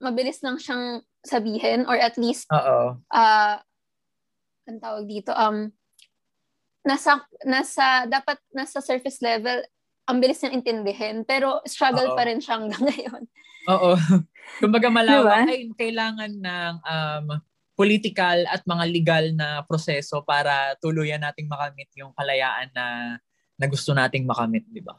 mabilis 0.00 0.40
lang 0.44 0.60
siyang 0.60 1.00
sabihin 1.24 1.84
or 1.88 1.96
at 1.96 2.16
least, 2.16 2.48
Oo. 2.52 3.00
uh, 3.00 3.56
ang 4.68 4.78
tawag 4.80 5.04
dito, 5.08 5.32
um, 5.32 5.72
nasa, 6.84 7.20
nasa, 7.44 8.08
dapat 8.08 8.40
nasa 8.52 8.80
surface 8.80 9.20
level, 9.20 9.60
ang 10.08 10.18
bilis 10.18 10.40
niyang 10.42 10.64
intindihin, 10.64 11.22
pero 11.22 11.62
struggle 11.68 12.12
Oo. 12.12 12.16
pa 12.18 12.26
rin 12.26 12.40
siya 12.42 12.58
hanggang 12.58 12.82
ngayon. 12.90 13.22
Oo. 13.70 13.94
Kumbaga 14.58 14.88
malawak 14.90 15.46
Diba? 15.46 15.52
ay 15.52 15.60
kailangan 15.78 16.32
ng 16.32 16.74
um, 16.82 17.26
political 17.78 18.44
at 18.50 18.60
mga 18.66 18.84
legal 18.90 19.24
na 19.36 19.62
proseso 19.64 20.20
para 20.26 20.74
tuluyan 20.82 21.22
nating 21.22 21.48
makamit 21.48 21.88
yung 21.96 22.12
kalayaan 22.12 22.68
na 22.74 23.16
na 23.60 23.66
gusto 23.68 23.92
nating 23.92 24.24
makamit, 24.24 24.64
di 24.72 24.80
ba? 24.80 24.96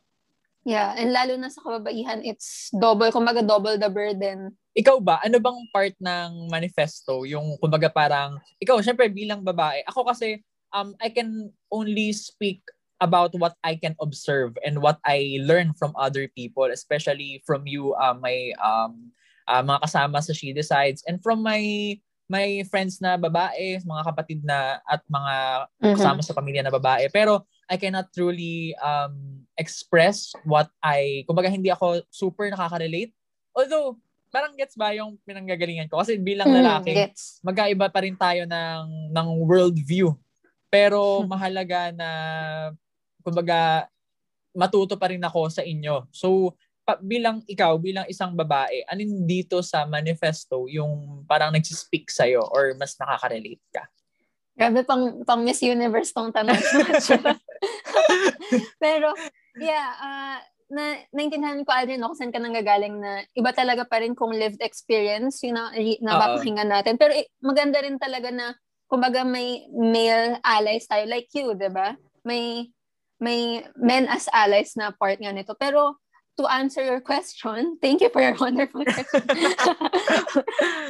Yeah, 0.61 0.93
and 0.93 1.09
lalo 1.09 1.33
na 1.41 1.49
sa 1.49 1.65
kababaihan, 1.65 2.21
it's 2.21 2.69
double, 2.69 3.09
kumbaga 3.09 3.41
double 3.41 3.81
the 3.81 3.89
burden. 3.89 4.53
ikaw 4.77 5.01
ba, 5.01 5.17
ano 5.25 5.41
bang 5.41 5.59
part 5.73 5.97
ng 5.97 6.47
manifesto? 6.47 7.25
Yung, 7.25 7.57
kumbaga 7.57 7.89
parang, 7.89 8.37
ikaw, 8.61 8.77
syempre 8.85 9.09
bilang 9.09 9.41
babae, 9.41 9.81
ako 9.89 10.05
kasi, 10.13 10.45
um, 10.73 10.95
I 10.99 11.09
can 11.09 11.51
only 11.71 12.11
speak 12.13 12.61
about 13.01 13.33
what 13.33 13.57
I 13.63 13.75
can 13.75 13.95
observe 13.97 14.53
and 14.61 14.81
what 14.81 15.01
I 15.05 15.41
learn 15.41 15.73
from 15.73 15.93
other 15.97 16.29
people, 16.29 16.69
especially 16.69 17.41
from 17.45 17.65
you, 17.65 17.93
uh, 17.97 18.13
my 18.13 18.53
um, 18.61 19.11
uh, 19.47 19.63
mga 19.63 19.81
kasama 19.89 20.21
sa 20.21 20.33
She 20.33 20.53
Decides, 20.53 21.01
and 21.07 21.17
from 21.21 21.41
my 21.41 21.97
my 22.31 22.63
friends 22.71 23.03
na 23.03 23.19
babae, 23.19 23.83
mga 23.83 24.03
kapatid 24.07 24.39
na 24.47 24.79
at 24.87 25.03
mga 25.11 25.33
Mhm. 25.83 25.95
kasama 25.99 26.21
sa 26.23 26.31
pamilya 26.31 26.63
na 26.63 26.71
babae. 26.71 27.11
Pero 27.11 27.43
I 27.67 27.75
cannot 27.75 28.07
truly 28.15 28.71
um, 28.79 29.43
express 29.59 30.31
what 30.47 30.71
I, 30.79 31.27
kumbaga 31.27 31.51
hindi 31.51 31.67
ako 31.67 32.07
super 32.07 32.47
nakaka-relate. 32.47 33.11
Although, 33.51 33.99
parang 34.31 34.55
gets 34.55 34.79
ba 34.79 34.95
yung 34.95 35.19
pinanggagalingan 35.27 35.91
ko? 35.91 35.99
Kasi 35.99 36.15
bilang 36.23 36.55
Mm, 36.55 36.63
lalaki, 36.63 36.91
gets. 36.95 37.43
magkaiba 37.43 37.91
pa 37.91 37.99
rin 37.99 38.15
tayo 38.15 38.47
ng, 38.47 39.11
ng 39.11 39.27
world 39.43 39.75
view. 39.75 40.15
Pero 40.71 41.27
mahalaga 41.27 41.91
na, 41.91 42.09
kumbaga, 43.19 43.91
matuto 44.55 44.95
pa 44.95 45.11
rin 45.11 45.19
ako 45.19 45.51
sa 45.51 45.67
inyo. 45.67 46.07
So, 46.15 46.55
pa, 46.87 46.95
bilang 47.03 47.43
ikaw, 47.43 47.75
bilang 47.75 48.07
isang 48.07 48.33
babae, 48.33 48.87
anin 48.87 49.27
dito 49.27 49.59
sa 49.59 49.83
manifesto 49.83 50.71
yung 50.71 51.23
parang 51.27 51.51
nagsispeak 51.51 52.07
sa'yo 52.07 52.47
or 52.55 52.71
mas 52.79 52.95
nakaka-relate 52.95 53.63
ka? 53.71 53.83
Grabe 54.55 54.87
pang, 54.87 55.23
pang 55.27 55.43
Miss 55.43 55.59
Universe 55.59 56.15
tong 56.15 56.31
tanong. 56.31 56.55
Pero, 58.83 59.11
yeah, 59.59 59.87
uh, 59.99 60.39
na, 60.71 61.03
naintindihan 61.11 61.67
ko 61.67 61.71
no, 61.99 62.11
kung 62.11 62.17
saan 62.17 62.31
ka 62.31 62.39
nanggagaling 62.39 62.95
na 62.95 63.27
iba 63.35 63.51
talaga 63.51 63.83
pa 63.83 63.99
rin 63.99 64.15
kung 64.15 64.31
lived 64.31 64.63
experience 64.63 65.43
yung 65.43 65.59
na, 65.59 65.75
napapakinggan 65.99 66.71
natin. 66.71 66.95
Pero 66.95 67.11
eh, 67.11 67.27
maganda 67.43 67.83
rin 67.83 67.99
talaga 67.99 68.31
na 68.31 68.55
kumbaga 68.91 69.23
may 69.23 69.63
male 69.71 70.35
allies 70.43 70.83
tayo 70.83 71.07
like 71.07 71.31
you, 71.31 71.55
di 71.55 71.71
ba? 71.71 71.95
May 72.27 72.67
may 73.23 73.63
men 73.79 74.11
as 74.11 74.27
allies 74.35 74.75
na 74.75 74.91
part 74.91 75.15
nga 75.23 75.31
nito. 75.31 75.55
Pero 75.55 75.95
to 76.35 76.43
answer 76.51 76.83
your 76.83 76.99
question, 76.99 77.79
thank 77.79 78.03
you 78.03 78.11
for 78.11 78.19
your 78.19 78.35
wonderful 78.43 78.83
question. 78.83 79.23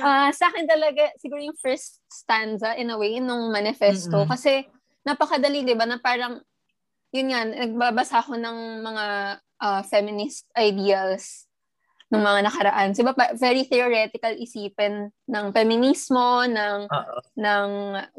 uh, 0.01 0.31
sa 0.39 0.45
akin 0.49 0.65
talaga, 0.65 1.13
siguro 1.21 1.43
yung 1.43 1.59
first 1.59 2.01
stanza 2.09 2.73
in 2.79 2.89
a 2.89 2.97
way 2.97 3.21
nung 3.21 3.53
manifesto. 3.53 4.23
Mm-hmm. 4.23 4.31
Kasi 4.31 4.65
napakadali, 5.03 5.67
di 5.67 5.75
ba, 5.75 5.83
na 5.83 5.99
parang, 5.99 6.39
yun 7.11 7.35
nga, 7.35 7.43
nagbabasa 7.43 8.23
ako 8.23 8.39
ng 8.39 8.57
mga 8.79 9.05
uh, 9.59 9.81
feminist 9.83 10.47
ideals 10.55 11.50
ng 12.11 12.19
mga 12.21 12.39
nakaraan. 12.51 12.91
Diba, 12.91 13.15
very 13.39 13.63
theoretical 13.63 14.35
isipin 14.35 15.15
ng 15.31 15.45
feminismo, 15.55 16.43
ng, 16.43 16.91
Uh-oh. 16.91 17.23
ng 17.39 17.69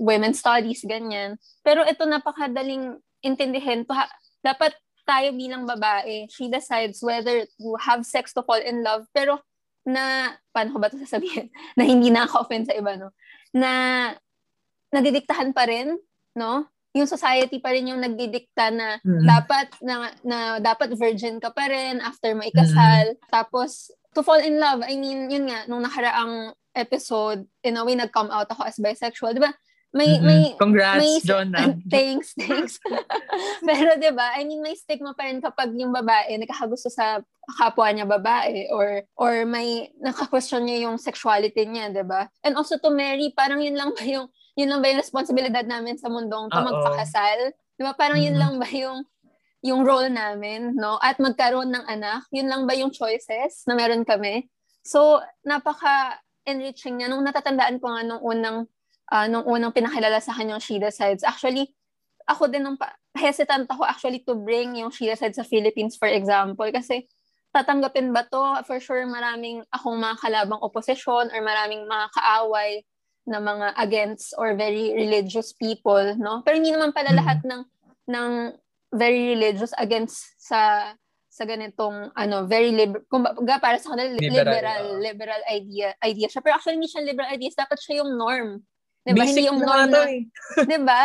women's 0.01 0.41
studies, 0.41 0.81
ganyan. 0.89 1.37
Pero 1.61 1.85
ito 1.85 2.09
napakadaling 2.09 2.97
intindihin. 3.21 3.85
Ha- 3.93 4.13
dapat 4.41 4.73
tayo 5.05 5.37
bilang 5.37 5.69
babae, 5.69 6.25
she 6.33 6.49
decides 6.49 7.05
whether 7.05 7.45
to 7.61 7.69
have 7.77 8.03
sex 8.09 8.33
to 8.33 8.41
fall 8.41 8.59
in 8.59 8.81
love. 8.81 9.05
Pero 9.13 9.45
na, 9.85 10.33
paano 10.57 10.73
ko 10.73 10.79
ba 10.81 10.89
ito 10.89 10.97
sasabihin? 10.97 11.53
na 11.79 11.85
hindi 11.85 12.09
nakaka-offend 12.09 12.73
sa 12.73 12.75
iba, 12.75 12.97
no? 12.97 13.13
Na 13.53 13.71
nadidiktahan 14.89 15.53
pa 15.53 15.69
rin, 15.69 16.01
no? 16.33 16.72
Yung 16.93 17.09
society 17.09 17.57
pa 17.57 17.73
rin 17.73 17.89
yung 17.89 18.05
nagdidikta 18.05 18.69
na 18.69 19.01
Mm. 19.01 19.25
dapat 19.25 19.67
na, 19.81 19.95
na 20.21 20.39
dapat 20.61 20.93
virgin 20.93 21.41
ka 21.41 21.49
pa 21.49 21.65
rin 21.65 22.05
after 22.05 22.37
mo 22.37 22.45
ikasal. 22.45 23.17
Tapos 23.33 23.89
to 24.13 24.21
fall 24.21 24.37
in 24.39 24.61
love, 24.61 24.85
I 24.85 25.01
mean, 25.01 25.33
yun 25.33 25.49
nga 25.49 25.65
nung 25.65 25.81
nakaraang 25.81 26.53
episode, 26.77 27.49
in 27.65 27.81
a 27.81 27.85
way 27.85 27.97
nag-come 27.97 28.29
out 28.29 28.49
ako 28.49 28.65
as 28.65 28.77
bisexual, 28.77 29.33
'di 29.33 29.41
ba? 29.41 29.53
May 29.93 30.17
Mhm. 30.17 30.25
may 30.25 30.43
Congrats, 30.57 31.01
may 31.01 31.13
Jonah. 31.21 31.69
thanks, 31.93 32.33
thanks. 32.37 32.77
Pero 33.69 33.97
'di 33.97 34.13
ba? 34.13 34.37
I 34.37 34.45
mean, 34.45 34.61
may 34.61 34.73
stigma 34.73 35.13
pa 35.13 35.29
rin 35.29 35.41
kapag 35.41 35.73
yung 35.73 35.93
babae 35.93 36.37
nakakagusto 36.37 36.89
sa 36.89 37.21
kapwa 37.57 37.89
niya 37.89 38.05
babae 38.05 38.69
or 38.69 39.05
or 39.17 39.45
may 39.45 39.93
naka-question 39.97 40.65
niya 40.65 40.89
yung 40.89 40.97
sexuality 40.97 41.65
niya, 41.65 41.89
'di 41.89 42.05
ba? 42.05 42.29
And 42.41 42.57
also 42.57 42.77
to 42.81 42.89
marry, 42.89 43.33
parang 43.33 43.61
yun 43.61 43.77
lang 43.77 43.93
ba 43.93 44.05
yung 44.05 44.29
yun 44.55 44.69
lang 44.69 44.81
ba 44.85 44.93
yung 44.93 45.01
responsibilidad 45.01 45.65
namin 45.65 45.97
sa 45.97 46.13
mundong 46.13 46.53
to 46.53 46.59
Oo. 46.61 46.67
magpakasal? 46.69 47.39
'Di 47.77 47.83
ba? 47.83 47.93
Parang 47.97 48.21
yun 48.21 48.37
Mhm. 48.37 48.41
lang 48.43 48.55
ba 48.61 48.69
yung 48.69 48.99
yung 49.63 49.87
role 49.87 50.11
namin, 50.11 50.75
no? 50.75 50.99
At 50.99 51.23
magkaroon 51.23 51.71
ng 51.71 51.87
anak, 51.87 52.27
yun 52.35 52.51
lang 52.51 52.67
ba 52.67 52.75
yung 52.75 52.91
choices 52.91 53.63
na 53.71 53.79
meron 53.79 54.03
kami? 54.03 54.51
So, 54.83 55.23
napaka 55.47 56.19
enriching 56.43 56.99
niya 56.99 57.07
nung 57.07 57.23
natatandaan 57.23 57.79
ko 57.79 57.87
nga 57.95 58.03
nung 58.03 58.19
unang 58.21 58.59
ah, 59.07 59.31
nung 59.31 59.47
unang 59.47 59.71
pinakilala 59.71 60.19
sa 60.19 60.35
akin 60.35 60.57
yung 60.57 60.63
Shida 60.63 60.91
Sides. 60.91 61.23
Actually, 61.23 61.71
ako 62.27 62.51
din 62.51 62.67
nung 62.67 62.75
pa- 62.75 62.97
hesitant 63.15 63.71
ako 63.71 63.87
actually 63.87 64.25
to 64.27 64.35
bring 64.35 64.75
yung 64.75 64.91
Shida 64.91 65.15
Sides 65.15 65.39
sa 65.39 65.47
Philippines 65.47 65.95
for 65.95 66.11
example 66.11 66.67
kasi 66.75 67.07
tatanggapin 67.55 68.11
ba 68.11 68.27
to? 68.27 68.67
For 68.67 68.81
sure 68.83 69.05
maraming 69.07 69.63
akong 69.71 70.01
mga 70.01 70.17
kalabang 70.19 70.63
opposition 70.65 71.31
or 71.31 71.39
maraming 71.45 71.87
mga 71.87 72.07
kaaway 72.11 72.83
na 73.23 73.39
mga 73.39 73.79
against 73.79 74.35
or 74.35 74.59
very 74.59 74.91
religious 74.95 75.55
people, 75.55 76.03
no? 76.19 76.43
Pero 76.43 76.59
hindi 76.59 76.75
naman 76.75 76.91
pala 76.91 77.15
Mhm. 77.15 77.19
lahat 77.23 77.39
ng 77.47 77.63
ng 78.11 78.31
very 78.93 79.33
religious 79.33 79.71
against 79.79 80.35
sa 80.37 80.93
sa 81.33 81.49
ganitong 81.49 82.13
ano 82.13 82.45
very 82.45 82.69
liber 82.77 83.01
kumbaga 83.09 83.57
para 83.57 83.81
sa 83.81 83.97
kanila 83.97 84.13
li- 84.13 84.29
Liberal, 84.29 84.53
liberal 84.53 84.83
oo. 84.85 85.01
liberal 85.01 85.43
idea 85.49 85.89
idea 86.05 86.29
siya 86.29 86.45
pero 86.45 86.61
actually 86.61 86.77
hindi 86.77 86.93
siya 86.93 87.01
liberal 87.01 87.33
ideas 87.33 87.57
dapat 87.57 87.81
siya 87.81 88.05
yung 88.05 88.21
norm 88.21 88.61
'di 89.01 89.11
ba 89.11 89.17
Basic 89.17 89.31
hindi 89.33 89.49
yung 89.49 89.61
na 89.63 89.65
norm 89.65 89.81
to 89.81 89.89
na 89.89 90.03
eh. 90.05 90.21
'di 90.69 90.79
ba 90.85 91.03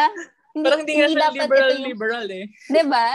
hindi, 0.52 0.66
Parang 0.68 0.80
hindi 0.84 0.94
nga 1.00 1.08
siya 1.08 1.30
liberal, 1.32 1.72
yung, 1.72 1.86
liberal 1.88 2.26
eh. 2.28 2.46
'di 2.68 2.84
ba 2.92 3.08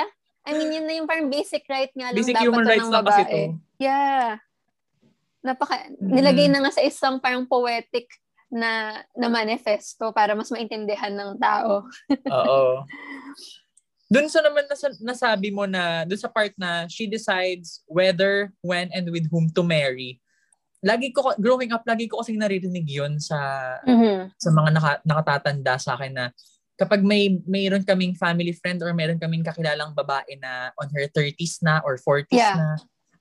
I 0.43 0.51
mean 0.57 0.71
yun 0.73 0.85
na 0.89 0.95
yung 0.97 1.09
parang 1.11 1.29
basic 1.29 1.69
right 1.69 1.93
nga 1.93 2.09
lang 2.09 2.17
Basic 2.17 2.33
dapat 2.33 2.45
human 2.49 2.65
to 2.65 2.71
rights 2.73 2.81
ng 2.81 2.89
kasi 2.89 3.03
babae 3.05 3.29
to. 3.29 3.43
yeah 3.77 4.27
napaka 5.43 5.75
Mhm. 5.91 6.17
nilagay 6.17 6.47
na 6.49 6.59
nga 6.65 6.73
sa 6.73 6.81
isang 6.81 7.21
parang 7.21 7.45
poetic 7.45 8.09
na 8.53 9.01
na 9.17 9.33
manifesto 9.33 10.13
para 10.13 10.37
mas 10.37 10.53
maintindihan 10.53 11.11
ng 11.17 11.41
tao 11.41 11.89
Oo. 12.29 12.85
Doon 14.13 14.29
sa 14.29 14.45
naman 14.45 14.69
nasa, 14.69 14.93
nasabi 15.01 15.49
mo 15.49 15.65
na, 15.65 16.05
doon 16.05 16.21
sa 16.21 16.29
part 16.29 16.53
na 16.61 16.85
she 16.85 17.09
decides 17.09 17.81
whether, 17.89 18.53
when, 18.61 18.93
and 18.93 19.09
with 19.09 19.25
whom 19.33 19.49
to 19.57 19.65
marry. 19.65 20.21
Lagi 20.85 21.17
ko, 21.17 21.33
growing 21.41 21.73
up, 21.73 21.81
lagi 21.89 22.13
ko 22.13 22.21
kasing 22.21 22.37
naririnig 22.37 22.85
yun 22.93 23.17
sa 23.17 23.41
Mhm. 23.89 24.29
sa 24.37 24.53
mga 24.53 24.69
naka, 24.77 24.93
nakatatanda 25.09 25.81
sa 25.81 25.97
akin 25.97 26.13
na 26.13 26.25
kapag 26.77 27.01
may 27.01 27.41
mayroon 27.49 27.89
kaming 27.89 28.13
family 28.13 28.53
friend 28.53 28.85
or 28.85 28.93
mayroon 28.93 29.17
kaming 29.17 29.41
kakilalang 29.41 29.97
babae 29.97 30.37
na 30.37 30.77
on 30.77 30.93
her 30.93 31.09
30s 31.09 31.65
na 31.65 31.81
or 31.81 31.97
40s 31.97 32.37
Yeah. 32.37 32.53
na, 32.61 32.67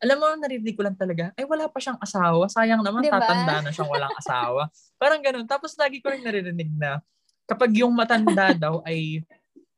alam 0.02 0.18
mo, 0.18 0.26
narinig 0.34 0.74
ko 0.74 0.82
lang 0.82 0.98
talaga, 0.98 1.30
ay 1.38 1.46
wala 1.46 1.70
pa 1.70 1.78
siyang 1.78 2.02
asawa. 2.02 2.50
Sayang 2.50 2.82
naman, 2.82 3.06
Diba? 3.06 3.22
tatanda 3.22 3.62
na 3.62 3.70
siyang 3.70 3.92
walang 3.94 4.16
asawa. 4.18 4.68
Parang 4.98 5.22
ganun. 5.22 5.46
Tapos 5.46 5.78
lagi 5.78 6.02
ko 6.02 6.10
rin 6.10 6.26
naririnig 6.26 6.74
na 6.74 7.06
kapag 7.46 7.70
yung 7.78 7.94
matanda 7.94 8.50
daw 8.66 8.82
ay 8.82 9.22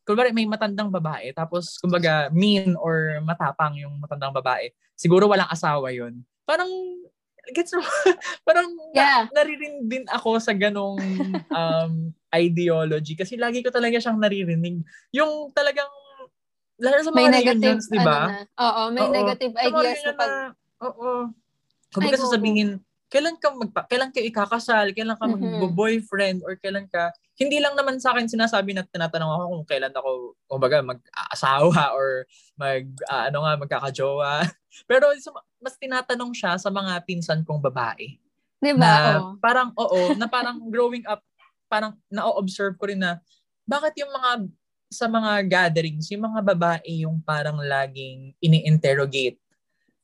kunwari 0.08 0.32
may 0.36 0.48
matandang 0.48 0.92
babae, 0.92 1.32
tapos 1.32 1.80
kumbaga 1.80 2.28
mean 2.32 2.76
or 2.80 3.20
matapang 3.24 3.80
yung 3.80 4.00
matandang 4.00 4.36
babae, 4.36 4.72
siguro 4.96 5.28
walang 5.32 5.48
asawa 5.48 5.92
yun. 5.96 6.24
Parang, 6.44 6.68
gets 7.56 7.72
mo? 7.76 7.84
parang 8.48 8.68
Yeah. 8.92 9.28
na, 9.32 9.44
naririnig 9.44 9.88
din 9.88 10.06
ako 10.12 10.40
sa 10.44 10.52
ganong 10.56 11.00
um, 11.48 11.94
ideology 12.36 13.16
kasi 13.16 13.40
lagi 13.40 13.64
ko 13.64 13.72
talaga 13.72 13.96
siyang 14.00 14.20
naririnig. 14.20 14.84
Yung 15.16 15.52
talagang, 15.56 15.88
lalo 16.84 17.00
sa 17.02 17.12
may 17.16 17.26
mga 17.26 17.32
negative 17.32 17.64
reunions, 17.64 17.86
di 17.88 18.00
ba? 18.04 18.18
ano 18.20 18.28
na. 18.28 18.40
Oo, 18.60 18.82
may 18.92 19.06
Oo. 19.08 19.14
negative 19.16 19.54
Sa 19.56 19.60
mga 19.64 19.68
ideas 19.72 20.00
na 20.04 20.14
pag 20.14 20.34
oo. 20.84 21.10
Kung 21.94 22.04
go, 22.04 22.18
sasabihin, 22.18 22.70
kailan 23.14 23.38
ka 23.38 23.54
magpa, 23.54 23.82
kailan 23.86 24.10
ka 24.10 24.20
ikakasal, 24.20 24.90
kailan 24.92 25.16
ka 25.16 25.26
Mhm. 25.30 25.38
magbo-boyfriend, 25.38 26.42
or 26.44 26.58
kailan 26.58 26.90
ka, 26.90 27.14
hindi 27.38 27.62
lang 27.62 27.78
naman 27.78 28.02
sa 28.02 28.12
akin 28.18 28.26
sinasabi 28.26 28.74
na 28.74 28.82
tinatanong 28.84 29.30
ako 29.30 29.44
kung 29.54 29.66
kailan 29.70 29.94
ako, 29.94 30.10
kumbaga, 30.50 30.82
mag-asawa 30.82 31.94
or 31.94 32.26
mag, 32.58 32.90
ah, 33.08 33.30
ano 33.30 33.46
nga, 33.46 33.54
magkakajowa. 33.62 34.42
Pero 34.90 35.14
mas 35.62 35.78
tinatanong 35.78 36.34
siya 36.34 36.58
sa 36.58 36.74
mga 36.74 36.98
pinsan 37.06 37.46
kong 37.46 37.62
babae. 37.62 38.18
Di 38.58 38.74
ba? 38.74 39.22
Parang, 39.38 39.70
oo, 39.78 40.18
na 40.18 40.26
parang 40.26 40.58
growing 40.74 41.06
up, 41.06 41.22
parang 41.70 41.94
na-observe 42.10 42.74
ko 42.82 42.90
rin 42.90 42.98
na, 43.02 43.22
bakit 43.70 43.94
yung 44.02 44.10
mga, 44.10 44.50
sa 44.94 45.10
mga 45.10 45.50
gatherings, 45.50 46.08
yung 46.14 46.30
mga 46.30 46.42
babae 46.54 47.04
yung 47.04 47.18
parang 47.26 47.58
laging 47.58 48.38
ini-interrogate 48.38 49.42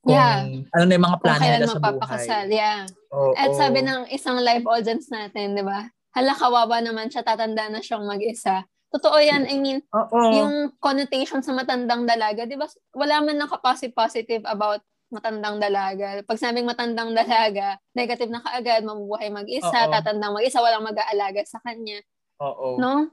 kung 0.02 0.16
Yeah. 0.16 0.66
ano 0.74 0.84
na 0.88 0.96
yung 0.96 1.06
mga 1.06 1.20
plano 1.20 1.44
nila 1.44 1.68
sa 1.68 1.80
buhay. 1.80 2.26
Yeah. 2.50 2.80
Oo. 3.12 3.36
At 3.36 3.52
sabi 3.54 3.84
ng 3.84 4.08
isang 4.10 4.40
live 4.40 4.66
audience 4.66 5.12
natin, 5.12 5.54
di 5.54 5.64
ba? 5.64 5.92
Hala, 6.16 6.34
kawawa 6.34 6.82
naman 6.82 7.12
siya, 7.12 7.22
tatanda 7.22 7.70
na 7.70 7.84
siyang 7.84 8.08
mag-isa. 8.08 8.66
Totoo 8.90 9.22
yan. 9.22 9.46
I 9.46 9.62
mean, 9.62 9.86
Oo. 9.94 10.20
yung 10.34 10.54
connotation 10.82 11.46
sa 11.46 11.54
matandang 11.54 12.10
dalaga, 12.10 12.50
di 12.50 12.58
ba? 12.58 12.66
Wala 12.98 13.22
man 13.22 13.38
lang 13.38 13.52
positive 13.94 14.42
about 14.50 14.82
matandang 15.14 15.62
dalaga. 15.62 16.22
Pag 16.26 16.38
sabing 16.42 16.66
matandang 16.66 17.14
dalaga, 17.14 17.78
negative 17.94 18.30
na 18.30 18.42
kaagad, 18.42 18.82
mabubuhay 18.86 19.30
mag-isa, 19.30 19.90
Oo. 19.90 19.92
tatandang 19.94 20.34
mag-isa, 20.34 20.62
walang 20.62 20.86
mag-aalaga 20.86 21.46
sa 21.46 21.62
kanya. 21.62 22.02
Oo. 22.42 22.78
No? 22.82 23.10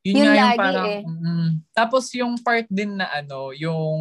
Yun, 0.00 0.16
Yun 0.16 0.26
nga 0.32 0.36
yung 0.36 0.56
parang, 0.56 0.86
eh. 0.88 1.02
mm, 1.04 1.48
tapos 1.76 2.08
yung 2.16 2.32
part 2.40 2.64
din 2.72 2.96
na 2.96 3.06
ano, 3.12 3.52
yung, 3.52 4.00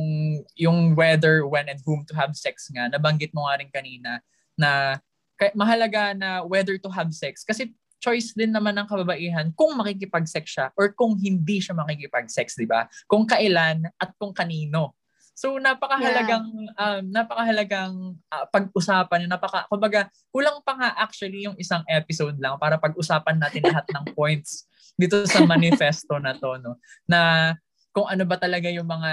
yung 0.55 0.95
whether, 0.95 1.43
when, 1.43 1.67
and 1.67 1.83
whom 1.83 2.07
to 2.07 2.15
have 2.15 2.31
sex 2.39 2.71
nga, 2.71 2.87
nabanggit 2.87 3.35
mo 3.35 3.43
nga 3.43 3.59
rin 3.59 3.67
kanina, 3.67 4.23
na 4.55 5.03
kay- 5.35 5.51
mahalaga 5.51 6.15
na 6.15 6.39
whether 6.47 6.79
to 6.79 6.87
have 6.87 7.11
sex. 7.11 7.43
Kasi 7.43 7.75
choice 7.99 8.31
din 8.31 8.55
naman 8.55 8.79
ng 8.79 8.87
kababaihan 8.87 9.51
kung 9.59 9.75
makikipag-sex 9.75 10.47
siya 10.47 10.67
or 10.79 10.95
kung 10.95 11.19
hindi 11.19 11.59
siya 11.59 11.75
makikipag-sex, 11.75 12.55
di 12.55 12.63
ba? 12.63 12.87
Kung 13.03 13.27
kailan 13.27 13.83
at 13.99 14.15
kung 14.15 14.31
kanino. 14.31 14.95
So 15.35 15.55
napakahalagang 15.55 16.47
yeah. 16.51 16.99
um 16.99 17.03
napakahalagang 17.15 17.95
uh, 18.27 18.45
pag-usapan, 18.51 19.23
napaka 19.27 19.67
kumbaga 19.71 20.11
kulang 20.35 20.59
pa 20.63 20.75
nga 20.75 20.89
actually 20.99 21.47
yung 21.47 21.55
isang 21.55 21.79
episode 21.87 22.35
lang 22.43 22.59
para 22.59 22.75
pag-usapan 22.75 23.39
natin 23.39 23.63
lahat 23.63 23.87
ng 23.87 24.05
points 24.19 24.67
dito 24.99 25.23
sa 25.23 25.39
manifesto 25.55 26.19
na 26.19 26.35
to 26.35 26.59
no 26.59 26.75
na 27.07 27.55
kung 27.95 28.05
ano 28.05 28.27
ba 28.27 28.35
talaga 28.35 28.67
yung 28.67 28.85
mga 28.85 29.11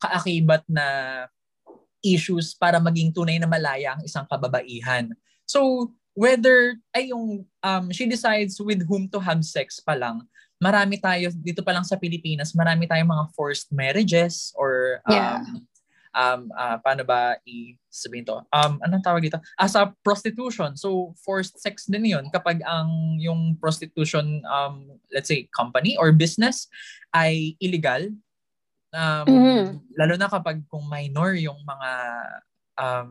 kaakibat 0.00 0.64
na 0.66 0.86
issues 2.00 2.56
para 2.56 2.80
maging 2.80 3.12
tunay 3.12 3.36
na 3.36 3.46
malaya 3.46 3.92
ang 3.94 4.02
isang 4.02 4.24
kababaihan. 4.24 5.12
So 5.44 5.92
whether 6.16 6.80
ay 6.96 7.12
yung 7.12 7.44
um, 7.62 7.84
she 7.92 8.08
decides 8.08 8.56
with 8.58 8.82
whom 8.88 9.06
to 9.12 9.20
have 9.20 9.44
sex 9.44 9.78
pa 9.78 9.94
lang 9.94 10.24
marami 10.60 11.00
tayo 11.00 11.32
dito 11.40 11.64
pa 11.64 11.72
lang 11.72 11.88
sa 11.88 11.96
Pilipinas, 11.96 12.52
marami 12.52 12.84
tayong 12.84 13.08
mga 13.08 13.26
forced 13.32 13.72
marriages 13.72 14.52
or 14.60 15.00
um, 15.08 15.16
yeah. 15.16 15.40
Um 16.14 16.50
uh, 16.54 16.76
paano 16.82 17.06
ba 17.06 17.38
i 17.46 17.74
sabihin 17.90 18.26
to? 18.26 18.38
Um 18.50 18.78
anong 18.82 19.04
tawag 19.04 19.22
dito? 19.22 19.38
As 19.58 19.74
a 19.74 19.90
prostitution. 20.02 20.74
So 20.74 21.14
forced 21.22 21.58
sex 21.58 21.86
din 21.86 22.06
'yon 22.06 22.30
kapag 22.30 22.62
ang 22.66 23.18
yung 23.18 23.58
prostitution 23.58 24.42
um 24.46 24.98
let's 25.14 25.30
say 25.30 25.46
company 25.54 25.94
or 25.98 26.10
business 26.14 26.66
ay 27.14 27.54
illegal. 27.62 28.10
Um 28.90 29.26
mm-hmm. 29.26 29.64
lalo 29.98 30.14
na 30.18 30.28
kapag 30.30 30.62
kung 30.66 30.86
minor 30.90 31.34
yung 31.38 31.58
mga 31.62 31.90
um 32.80 33.10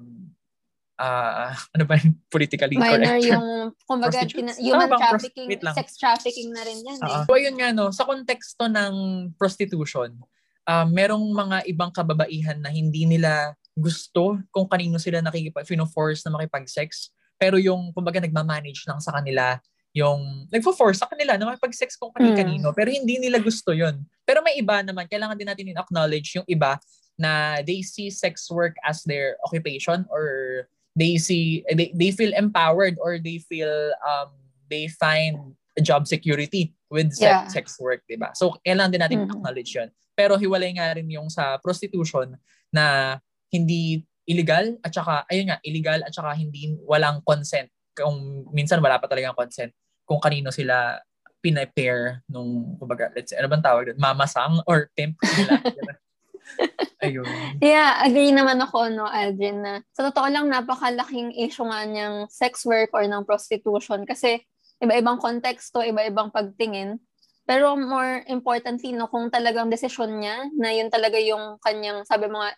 uh, 1.00 1.56
ano 1.74 1.84
ba 1.88 1.96
yung 1.98 2.13
politically 2.27 2.75
Minor 2.75 3.00
correct? 3.00 3.25
yung, 3.25 3.48
kumbaga, 3.88 4.20
tina- 4.27 4.60
human 4.60 4.91
trafficking, 4.91 5.48
sex 5.72 5.96
trafficking 5.96 6.51
na 6.51 6.62
rin 6.68 6.79
yan. 6.84 7.00
Uh-huh. 7.00 7.24
Eh. 7.24 7.25
So, 7.25 7.34
ayun 7.39 7.56
nga, 7.56 7.72
no, 7.72 7.89
sa 7.96 8.03
konteksto 8.03 8.68
ng 8.68 8.94
prostitution, 9.39 10.20
uh, 10.69 10.85
merong 10.85 11.25
mga 11.33 11.57
ibang 11.65 11.89
kababaihan 11.89 12.61
na 12.61 12.69
hindi 12.69 13.09
nila 13.09 13.57
gusto 13.73 14.38
kung 14.53 14.69
kanino 14.69 15.01
sila 15.01 15.25
nakikipag, 15.25 15.65
force 15.89 16.21
na 16.21 16.38
makipag-sex. 16.38 17.09
Pero 17.41 17.57
yung, 17.57 17.89
kumbaga, 17.95 18.21
nagmamanage 18.21 18.85
lang 18.85 19.01
sa 19.01 19.17
kanila 19.17 19.57
yung 19.89 20.45
nagfo-force 20.53 21.01
sa 21.01 21.09
kanila 21.09 21.33
na 21.33 21.49
makipag-sex 21.49 21.97
kung 21.97 22.13
kanino. 22.13 22.69
Mm. 22.69 22.75
Pero 22.77 22.89
hindi 22.93 23.17
nila 23.17 23.41
gusto 23.41 23.73
yon 23.73 24.05
Pero 24.21 24.45
may 24.45 24.61
iba 24.61 24.85
naman, 24.85 25.09
kailangan 25.09 25.33
din 25.33 25.49
natin 25.49 25.71
in-acknowledge 25.73 26.38
yung 26.38 26.45
iba 26.45 26.77
na 27.17 27.59
they 27.65 27.81
see 27.81 28.13
sex 28.13 28.47
work 28.53 28.77
as 28.85 29.01
their 29.03 29.35
occupation 29.43 30.05
or 30.07 30.65
they 30.95 31.19
see 31.19 31.65
they, 31.75 31.91
they 31.91 32.15
feel 32.15 32.31
empowered 32.31 32.95
or 33.03 33.19
they 33.19 33.43
feel 33.43 33.91
um 34.07 34.31
they 34.71 34.88
find 34.88 35.35
job 35.77 36.09
security 36.09 36.73
with 36.89 37.13
sex, 37.13 37.21
yeah. 37.21 37.45
sex 37.47 37.77
work, 37.77 38.01
'di 38.09 38.17
ba? 38.17 38.33
So 38.33 38.57
kailangan 38.65 38.91
din 38.91 39.01
natin 39.01 39.17
mm-hmm. 39.23 39.35
acknowledge 39.38 39.71
'yon. 39.77 39.89
Pero 40.17 40.35
hiwalay 40.35 40.73
nga 40.75 40.91
rin 40.97 41.07
yung 41.07 41.29
sa 41.31 41.55
prostitution 41.61 42.35
na 42.73 43.17
hindi 43.53 44.03
illegal 44.29 44.77
at 44.85 44.91
saka 44.93 45.25
ayun 45.31 45.49
nga 45.49 45.57
illegal 45.65 46.05
at 46.05 46.13
saka 46.13 46.35
hindi 46.35 46.77
walang 46.85 47.23
consent. 47.23 47.69
Kung 47.95 48.45
minsan 48.53 48.79
wala 48.79 48.99
pa 49.01 49.09
talagang 49.09 49.38
consent 49.38 49.73
kung 50.09 50.17
kanino 50.17 50.49
sila 50.49 50.97
pinapair 51.39 52.25
nung 52.27 52.75
kumbaga 52.81 53.13
let's 53.15 53.31
say 53.31 53.38
ano 53.39 53.47
bang 53.47 53.63
tawag 53.63 53.93
doon 53.93 53.99
mamasang 54.01 54.59
or 54.67 54.89
pimp 54.97 55.15
nila 55.23 55.61
Ayun. 57.05 57.29
Yeah, 57.63 58.03
agree 58.03 58.33
naman 58.33 58.59
ako, 58.59 58.91
no, 58.91 59.07
Aldrin, 59.07 59.63
na 59.63 59.73
sa 59.95 60.09
totoo 60.11 60.27
lang, 60.27 60.51
napakalaking 60.51 61.31
issue 61.38 61.63
nga 61.63 61.88
niyang 61.88 62.27
sex 62.27 62.67
work 62.67 62.91
or 62.91 63.05
ng 63.07 63.23
prostitution 63.23 64.03
kasi 64.03 64.43
iba-ibang 64.79 65.19
konteksto, 65.19 65.83
iba-ibang 65.83 66.31
pagtingin. 66.31 67.00
Pero 67.43 67.74
more 67.75 68.24
importantly, 68.29 68.93
no, 68.93 69.09
kung 69.09 69.33
talagang 69.33 69.74
desisyon 69.74 70.21
niya 70.21 70.48
na 70.55 70.69
yun 70.69 70.88
talaga 70.93 71.17
yung 71.17 71.57
kanyang, 71.63 72.05
sabi 72.05 72.29
mo 72.29 72.39
nga, 72.41 72.53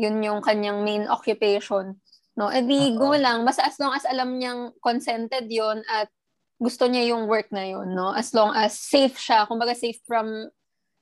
yun 0.00 0.18
yung 0.24 0.40
kanyang 0.40 0.80
main 0.82 1.04
occupation. 1.06 2.00
No, 2.32 2.48
edi 2.48 2.96
uh-huh. 2.96 2.96
go 2.96 3.10
lang. 3.12 3.44
Basta 3.44 3.68
as 3.68 3.76
long 3.76 3.92
as 3.92 4.08
alam 4.08 4.40
niyang 4.40 4.72
consented 4.80 5.52
yon 5.52 5.84
at 5.84 6.08
gusto 6.56 6.88
niya 6.88 7.12
yung 7.12 7.28
work 7.28 7.52
na 7.52 7.68
yun, 7.68 7.92
no? 7.92 8.16
As 8.16 8.32
long 8.32 8.56
as 8.56 8.72
safe 8.72 9.20
siya, 9.20 9.44
kumbaga 9.44 9.76
safe 9.76 10.00
from 10.08 10.48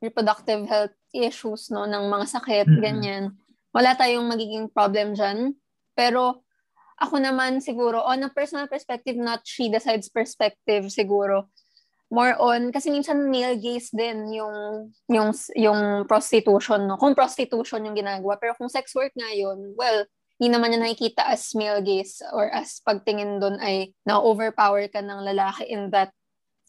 reproductive 0.01 0.65
health 0.67 0.97
issues 1.13 1.69
no 1.69 1.85
ng 1.85 2.09
mga 2.09 2.27
sakit 2.27 2.67
mm-hmm. 2.67 2.83
ganyan 2.83 3.25
wala 3.71 3.95
tayong 3.95 4.27
magiging 4.27 4.67
problem 4.73 5.13
diyan 5.15 5.55
pero 5.95 6.43
ako 7.01 7.17
naman 7.17 7.65
siguro 7.65 8.05
on 8.05 8.23
a 8.23 8.31
personal 8.31 8.69
perspective 8.69 9.17
not 9.17 9.41
she 9.49 9.73
decides 9.73 10.13
perspective 10.13 10.93
siguro. 10.93 11.49
More 12.11 12.35
on 12.37 12.75
kasi 12.75 12.91
minsan 12.91 13.31
male 13.31 13.57
gaze 13.57 13.89
din 13.95 14.35
yung 14.35 14.91
yung 15.09 15.31
yung 15.57 16.05
prostitution 16.05 16.87
no? 16.87 17.01
Kung 17.01 17.17
prostitution 17.17 17.87
yung 17.89 17.97
ginagawa. 17.97 18.37
Pero 18.37 18.53
kung 18.61 18.69
sex 18.69 18.93
work 18.93 19.15
nga 19.17 19.33
yun 19.33 19.73
well 19.75 20.05
hindi 20.41 20.57
naman 20.57 20.73
niya 20.73 20.81
nakikita 20.81 21.29
as 21.29 21.53
male 21.53 21.85
gaze 21.85 22.25
or 22.33 22.49
as 22.49 22.81
pagtingin 22.85 23.41
doon 23.41 23.61
ay 23.61 23.93
na 24.09 24.21
overpower 24.21 24.89
ka 24.89 25.05
ng 25.05 25.21
lalaki 25.21 25.69
in 25.69 25.93
that 25.93 26.13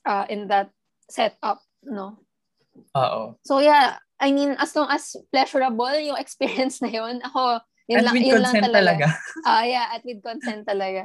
uh, 0.04 0.28
in 0.28 0.48
that 0.48 0.72
setup 1.08 1.63
no? 1.84 2.20
Oo. 2.96 3.36
So 3.44 3.60
yeah, 3.60 4.00
I 4.22 4.32
mean, 4.32 4.54
as 4.62 4.76
long 4.78 4.88
as 4.94 5.17
pleasurable 5.34 5.98
yung 5.98 6.20
experience 6.24 6.80
na 6.80 6.94
yun, 6.94 7.20
ako, 7.26 7.60
yun 7.91 7.99
at 7.99 8.06
lang, 8.08 8.15
with 8.15 8.27
yun 8.27 8.36
consent 8.39 8.63
lang 8.63 8.73
talaga. 8.73 9.08
talaga. 9.12 9.45
Ah, 9.47 9.51
uh, 9.60 9.63
yeah, 9.67 9.86
at 9.91 10.01
with 10.08 10.21
consent 10.23 10.63
talaga. 10.63 11.04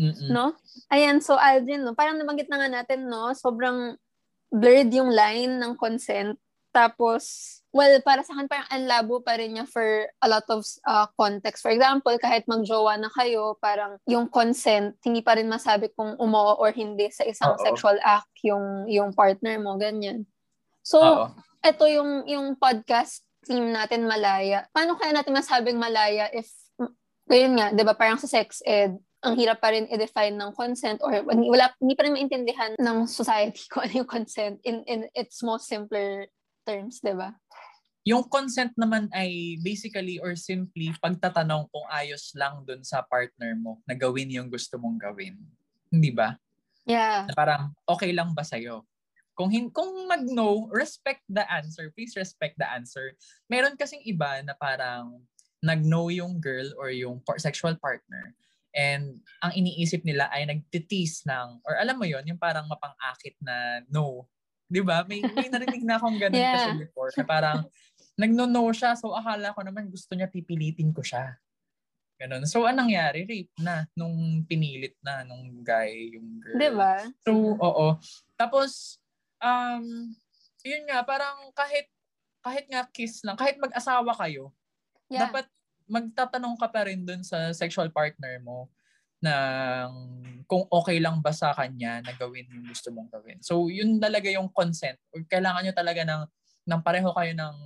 Mm-mm. 0.00 0.28
No? 0.32 0.56
Ayan, 0.88 1.20
so 1.20 1.36
Aldrin, 1.36 1.84
no, 1.84 1.92
parang 1.92 2.16
nabanggit 2.16 2.48
na 2.48 2.64
nga 2.64 2.68
natin, 2.80 3.12
no, 3.12 3.36
sobrang 3.36 4.00
blurred 4.48 4.92
yung 4.92 5.12
line 5.12 5.60
ng 5.60 5.76
consent. 5.76 6.36
Tapos, 6.72 7.60
well, 7.68 8.00
para 8.00 8.24
sa 8.24 8.32
akin, 8.32 8.48
parang 8.48 8.68
ang 8.72 8.88
labo 8.88 9.20
pa 9.20 9.36
rin 9.36 9.52
niya 9.52 9.68
for 9.68 10.08
a 10.08 10.26
lot 10.28 10.44
of 10.48 10.64
uh, 10.88 11.04
context. 11.20 11.60
For 11.60 11.68
example, 11.68 12.16
kahit 12.16 12.48
magjowa 12.48 12.96
na 12.96 13.12
kayo, 13.12 13.60
parang 13.60 14.00
yung 14.08 14.32
consent, 14.32 14.96
hindi 15.04 15.20
pa 15.20 15.36
rin 15.36 15.52
masabi 15.52 15.92
kung 15.92 16.16
umoo 16.16 16.56
or 16.56 16.72
hindi 16.72 17.12
sa 17.12 17.28
isang 17.28 17.60
Uh-oh. 17.60 17.64
sexual 17.64 17.96
act 18.00 18.32
yung, 18.40 18.88
yung 18.88 19.12
partner 19.12 19.60
mo, 19.60 19.76
ganyan. 19.76 20.24
So, 20.80 21.28
Uh-oh. 21.28 21.28
ito 21.60 21.84
yung, 21.92 22.24
yung 22.24 22.56
podcast 22.56 23.20
team 23.42 23.74
natin 23.74 24.06
Malaya. 24.06 24.66
Paano 24.70 24.94
kaya 24.98 25.14
natin 25.14 25.34
masabing 25.34 25.78
Malaya 25.78 26.30
if, 26.30 26.48
ngayon 27.26 27.52
nga, 27.58 27.66
di 27.74 27.82
ba, 27.82 27.94
parang 27.94 28.18
sa 28.18 28.30
sex 28.30 28.62
ed, 28.66 28.98
ang 29.22 29.38
hirap 29.38 29.62
pa 29.62 29.70
rin 29.70 29.86
i-define 29.86 30.34
ng 30.34 30.50
consent 30.50 30.98
or 30.98 31.14
wala, 31.22 31.70
hindi 31.78 31.94
pa 31.94 32.02
rin 32.02 32.14
maintindihan 32.14 32.74
ng 32.74 33.06
society 33.06 33.62
kung 33.70 33.86
ano 33.86 34.02
yung 34.02 34.10
consent 34.10 34.58
in, 34.66 34.82
in 34.90 35.06
its 35.14 35.42
most 35.46 35.70
simpler 35.70 36.26
terms, 36.66 36.98
di 36.98 37.14
ba? 37.14 37.30
Yung 38.02 38.26
consent 38.26 38.74
naman 38.74 39.06
ay 39.14 39.62
basically 39.62 40.18
or 40.18 40.34
simply 40.34 40.90
pagtatanong 40.98 41.70
kung 41.70 41.86
ayos 41.86 42.34
lang 42.34 42.66
dun 42.66 42.82
sa 42.82 43.06
partner 43.06 43.54
mo 43.54 43.78
na 43.86 43.94
gawin 43.94 44.26
yung 44.26 44.50
gusto 44.50 44.74
mong 44.74 44.98
gawin. 44.98 45.38
Hindi 45.86 46.10
ba? 46.10 46.34
Yeah. 46.82 47.30
Na 47.30 47.34
parang 47.38 47.62
okay 47.86 48.10
lang 48.10 48.34
ba 48.34 48.42
sa'yo? 48.42 48.82
Kung, 49.32 49.48
hin- 49.48 49.72
kung 49.72 49.88
mag-no, 50.08 50.68
respect 50.68 51.24
the 51.28 51.44
answer. 51.48 51.88
Please 51.96 52.12
respect 52.16 52.60
the 52.60 52.68
answer. 52.68 53.16
Meron 53.48 53.76
kasing 53.80 54.04
iba 54.04 54.44
na 54.44 54.52
parang 54.56 55.20
nag-no 55.62 56.10
yung 56.10 56.42
girl 56.42 56.68
or 56.76 56.90
yung 56.90 57.22
sexual 57.38 57.78
partner. 57.78 58.34
And 58.72 59.20
ang 59.44 59.52
iniisip 59.52 60.02
nila 60.02 60.32
ay 60.32 60.48
nagtitis 60.48 61.24
ng, 61.28 61.60
or 61.64 61.76
alam 61.76 62.00
mo 62.00 62.08
yon 62.08 62.24
yung 62.24 62.40
parang 62.40 62.64
mapang-akit 62.66 63.36
na 63.40 63.84
no. 63.92 64.26
Di 64.72 64.80
ba? 64.80 65.04
May, 65.04 65.20
may 65.20 65.52
narinig 65.52 65.84
na 65.84 66.00
akong 66.00 66.16
ganun 66.16 66.40
yeah. 66.40 66.56
kasi 66.56 66.88
before. 66.88 67.12
Na 67.12 67.24
parang 67.28 67.58
nagno-no 68.16 68.72
siya, 68.72 68.96
so 68.96 69.12
akala 69.12 69.52
ko 69.52 69.60
naman 69.60 69.92
gusto 69.92 70.16
niya 70.16 70.32
pipilitin 70.32 70.92
ko 70.92 71.04
siya. 71.04 71.36
Ganun. 72.22 72.46
So, 72.46 72.62
anong 72.62 72.86
nangyari? 72.86 73.26
Rape 73.26 73.50
na 73.58 73.82
nung 73.98 74.46
pinilit 74.46 74.94
na 75.02 75.26
nung 75.26 75.60
guy, 75.66 76.14
yung 76.14 76.38
girl. 76.38 76.54
Di 76.54 76.70
ba? 76.70 76.94
So, 77.26 77.58
oo. 77.58 77.98
Tapos, 78.38 79.01
um, 79.42 79.84
yun 80.62 80.82
nga, 80.86 81.02
parang 81.02 81.50
kahit, 81.52 81.90
kahit 82.42 82.66
nga 82.70 82.86
kiss 82.90 83.26
lang, 83.26 83.34
kahit 83.34 83.58
mag-asawa 83.58 84.14
kayo, 84.14 84.54
yeah. 85.10 85.26
dapat 85.26 85.50
magtatanong 85.90 86.56
ka 86.56 86.68
pa 86.70 86.86
rin 86.86 87.02
dun 87.04 87.20
sa 87.26 87.50
sexual 87.52 87.90
partner 87.90 88.38
mo 88.40 88.70
na 89.22 89.34
kung 90.50 90.66
okay 90.66 90.98
lang 90.98 91.22
ba 91.22 91.30
sa 91.30 91.54
kanya 91.54 92.02
na 92.02 92.10
gawin 92.18 92.48
yung 92.50 92.66
gusto 92.66 92.90
mong 92.90 93.10
gawin. 93.10 93.38
So, 93.38 93.70
yun 93.70 94.02
talaga 94.02 94.26
yung 94.26 94.50
consent. 94.50 94.98
Kailangan 95.30 95.62
nyo 95.62 95.74
talaga 95.74 96.02
ng, 96.02 96.22
ng 96.66 96.80
pareho 96.82 97.14
kayo 97.14 97.30
ng, 97.30 97.56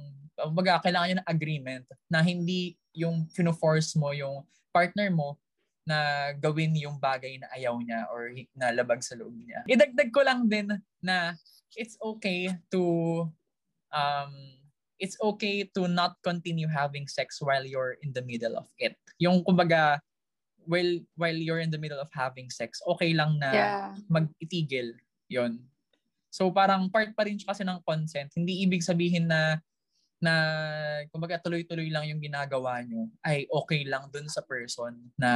baga, 0.52 0.84
kailangan 0.84 1.06
nyo 1.08 1.18
ng 1.24 1.30
agreement 1.32 1.84
na 2.12 2.20
hindi 2.20 2.76
yung 2.92 3.24
fino-force 3.32 3.96
mo 3.96 4.12
yung 4.12 4.44
partner 4.68 5.08
mo 5.08 5.40
na 5.88 6.28
gawin 6.36 6.76
yung 6.76 7.00
bagay 7.00 7.40
na 7.40 7.48
ayaw 7.56 7.78
niya 7.80 8.10
or 8.10 8.34
na 8.52 8.74
labag 8.74 9.00
sa 9.00 9.16
loob 9.16 9.32
niya. 9.32 9.64
Idagdag 9.64 10.10
ko 10.12 10.20
lang 10.20 10.50
din 10.50 10.68
na 11.00 11.38
it's 11.74 11.98
okay 11.98 12.54
to 12.70 12.82
um 13.90 14.32
it's 14.96 15.16
okay 15.20 15.66
to 15.76 15.88
not 15.88 16.16
continue 16.22 16.68
having 16.68 17.08
sex 17.08 17.40
while 17.42 17.64
you're 17.64 17.98
in 18.00 18.12
the 18.16 18.24
middle 18.24 18.56
of 18.56 18.68
it. 18.78 18.96
Yung 19.20 19.44
kumbaga 19.44 20.00
while 20.64 20.98
while 21.14 21.36
you're 21.36 21.62
in 21.62 21.70
the 21.70 21.80
middle 21.80 22.00
of 22.00 22.10
having 22.14 22.48
sex, 22.50 22.78
okay 22.86 23.12
lang 23.12 23.38
na 23.42 23.50
yeah. 23.52 23.86
mag-itigil 24.08 24.96
'yon. 25.28 25.60
So 26.32 26.52
parang 26.52 26.92
part 26.92 27.16
pa 27.16 27.24
rin 27.24 27.40
kasi 27.40 27.64
ng 27.64 27.80
consent. 27.84 28.32
Hindi 28.36 28.64
ibig 28.64 28.84
sabihin 28.84 29.30
na 29.30 29.60
na 30.16 30.34
kumbaga 31.12 31.36
tuloy-tuloy 31.40 31.92
lang 31.92 32.08
yung 32.08 32.20
ginagawa 32.24 32.80
nyo 32.80 33.12
ay 33.20 33.44
okay 33.52 33.84
lang 33.84 34.08
dun 34.08 34.24
sa 34.32 34.40
person 34.40 34.96
na 35.20 35.32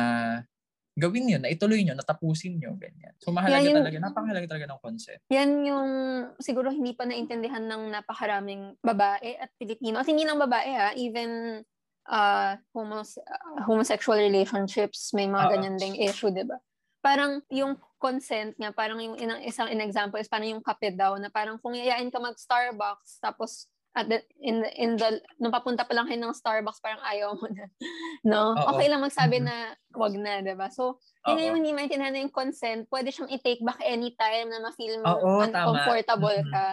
gawin 1.00 1.32
yun, 1.32 1.40
na 1.40 1.48
ituloy 1.48 1.80
nyo, 1.80 1.96
natapusin 1.96 2.60
nyo, 2.60 2.76
ganyan. 2.76 3.16
So 3.16 3.32
mahalaga 3.32 3.64
Yeah, 3.64 3.72
yung- 3.72 3.80
talaga, 3.80 3.98
napakahalaga 3.98 4.46
talaga 4.46 4.66
ng 4.68 4.80
consent. 4.84 5.20
Yan 5.32 5.50
yung 5.64 5.88
siguro 6.36 6.68
hindi 6.68 6.92
pa 6.92 7.08
naintindihan 7.08 7.64
ng 7.64 7.88
napakaraming 7.88 8.76
babae 8.84 9.40
at 9.40 9.48
Pilipino. 9.56 9.98
At 9.98 10.06
hindi 10.06 10.28
lang 10.28 10.36
babae 10.36 10.70
ha, 10.76 10.88
even 10.94 11.64
uh, 12.06 12.52
homos- 12.76 13.16
uh, 13.18 13.64
homosexual 13.64 14.20
relationships, 14.20 15.16
may 15.16 15.24
mga 15.24 15.46
Oo. 15.48 15.52
ganyan 15.56 15.76
ding 15.80 15.96
issue, 15.96 16.28
di 16.28 16.44
ba? 16.44 16.60
Parang 17.00 17.40
yung 17.48 17.80
consent 17.96 18.52
nga, 18.60 18.72
parang 18.76 19.00
yung 19.00 19.16
inang, 19.16 19.40
isang 19.40 19.72
in 19.72 19.80
example 19.80 20.20
is 20.20 20.28
parang 20.28 20.52
yung 20.52 20.64
kape 20.64 20.92
daw, 20.92 21.16
na 21.16 21.32
parang 21.32 21.56
kung 21.56 21.72
yayain 21.72 22.12
ka 22.12 22.20
mag-Starbucks, 22.20 23.20
tapos 23.24 23.72
at 23.90 24.06
the, 24.06 24.18
in 24.38 24.60
the, 24.60 24.70
in 24.72 24.90
the, 24.94 25.08
nung 25.36 25.50
papunta 25.50 25.82
pa 25.82 25.90
lang 25.92 26.06
kayo 26.06 26.16
ng 26.16 26.30
Starbucks, 26.32 26.78
parang 26.78 27.02
ayaw 27.02 27.34
mo 27.34 27.46
na. 27.48 27.66
No? 28.22 28.52
Oo. 28.52 28.70
Okay 28.72 28.86
lang 28.86 29.00
magsabi 29.00 29.40
na 29.40 29.72
wag 29.92 30.14
na, 30.14 30.38
di 30.40 30.52
ba? 30.52 30.68
So, 30.68 31.00
yun 31.24 31.40
yung 31.42 31.56
hindi 31.58 31.72
maintindihan 31.72 32.12
na 32.12 32.20
yung 32.20 32.30
consent, 32.30 32.84
pwede 32.86 33.08
siyang 33.08 33.30
i-take 33.30 33.58
back 33.60 33.80
anytime 33.80 34.46
na 34.46 34.60
ma-feel 34.60 35.00
mo 35.00 35.16
tama. 35.16 35.42
uncomfortable 35.42 36.38
Mhm. 36.38 36.50
ka. 36.50 36.66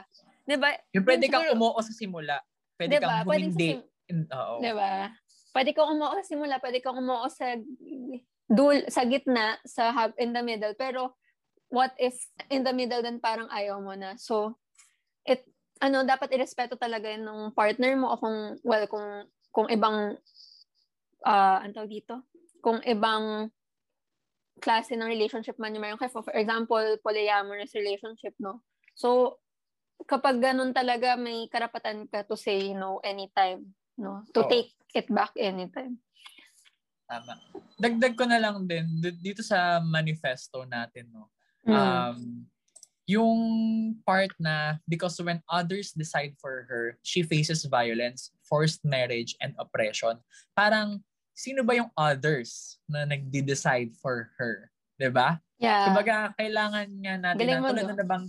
Di 0.43 0.55
ba? 0.55 0.69
Yung 0.91 1.03
pwede 1.03 1.25
kang 1.25 1.47
umuo 1.49 1.79
sa 1.79 1.89
simula. 1.89 2.37
Pwede 2.75 2.91
Di 2.91 2.99
ba? 2.99 3.23
kang 3.23 3.25
humindi. 3.25 3.69
sim- 3.73 3.87
In- 4.07 4.29
Oo. 4.29 4.59
Di 4.59 4.71
ba? 4.71 5.11
Pwede 5.51 5.71
kang 5.71 5.89
umuo 5.89 6.13
sa 6.13 6.23
simula, 6.23 6.59
pwede 6.59 6.77
kang 6.79 6.95
umuo 6.95 7.25
sa 7.27 7.57
dul 8.47 8.85
sa 8.87 9.03
gitna, 9.03 9.57
sa 9.65 9.89
hub 9.89 10.13
in 10.15 10.31
the 10.31 10.39
middle. 10.39 10.71
Pero 10.73 11.17
what 11.67 11.91
if 11.97 12.15
in 12.47 12.61
the 12.61 12.71
middle 12.71 13.01
then 13.01 13.17
parang 13.17 13.49
ayaw 13.49 13.79
mo 13.79 13.91
na? 13.91 14.15
So 14.15 14.55
it 15.23 15.43
ano 15.81 16.03
dapat 16.05 16.33
irespeto 16.33 16.75
talaga 16.75 17.09
yun 17.09 17.25
ng 17.25 17.41
partner 17.53 17.93
mo 17.97 18.13
o 18.13 18.19
kung 18.19 18.57
well 18.65 18.85
kung 18.89 19.07
kung 19.53 19.67
ibang 19.69 20.17
ah 21.25 21.61
ano 21.61 21.71
tawag 21.73 21.91
dito? 21.91 22.25
Kung 22.61 22.81
ibang 22.83 23.49
klase 24.57 24.97
ng 24.97 25.07
relationship 25.07 25.55
man 25.61 25.73
yung 25.73 25.85
meron 25.85 26.01
kayo. 26.01 26.09
For, 26.09 26.33
example, 26.33 26.97
polyamorous 27.05 27.73
relationship, 27.77 28.33
no? 28.41 28.65
So, 28.97 29.37
kapag 30.09 30.41
ganun 30.41 30.73
talaga, 30.73 31.13
may 31.13 31.45
karapatan 31.49 32.09
ka 32.09 32.25
to 32.25 32.33
say 32.33 32.73
no 32.73 32.97
anytime, 33.05 33.73
no? 33.97 34.25
To 34.33 34.45
Oo. 34.45 34.49
take 34.49 34.73
it 34.97 35.07
back 35.13 35.33
anytime. 35.37 36.01
Tama. 37.07 37.39
Dagdag 37.77 38.13
ko 38.17 38.25
na 38.25 38.41
lang 38.41 38.65
din 38.67 38.99
dito 39.21 39.45
sa 39.45 39.79
manifesto 39.79 40.65
natin, 40.65 41.07
no. 41.13 41.29
Mm. 41.63 42.49
Yung 43.07 43.39
part 44.03 44.35
na 44.35 44.77
because 44.83 45.15
when 45.23 45.39
others 45.47 45.95
decide 45.95 46.35
for 46.37 46.67
her, 46.67 46.99
she 47.01 47.23
faces 47.23 47.63
violence, 47.63 48.35
forced 48.43 48.83
marriage, 48.83 49.35
and 49.39 49.55
oppression. 49.55 50.19
Parang, 50.51 50.99
sino 51.31 51.63
ba 51.63 51.79
yung 51.79 51.91
others 51.95 52.77
na 52.83 53.07
nagde-decide 53.07 53.95
for 53.95 54.29
her? 54.35 54.69
ba? 55.07 55.39
Yeah. 55.61 55.89
Kumbaga, 55.89 56.33
kailangan 56.37 56.87
nga 57.01 57.15
natin 57.17 57.41
Galing 57.45 57.61
na 57.61 57.69
tulad 57.69 57.83
no? 57.83 57.89
na 57.89 57.95
nabang 57.97 58.25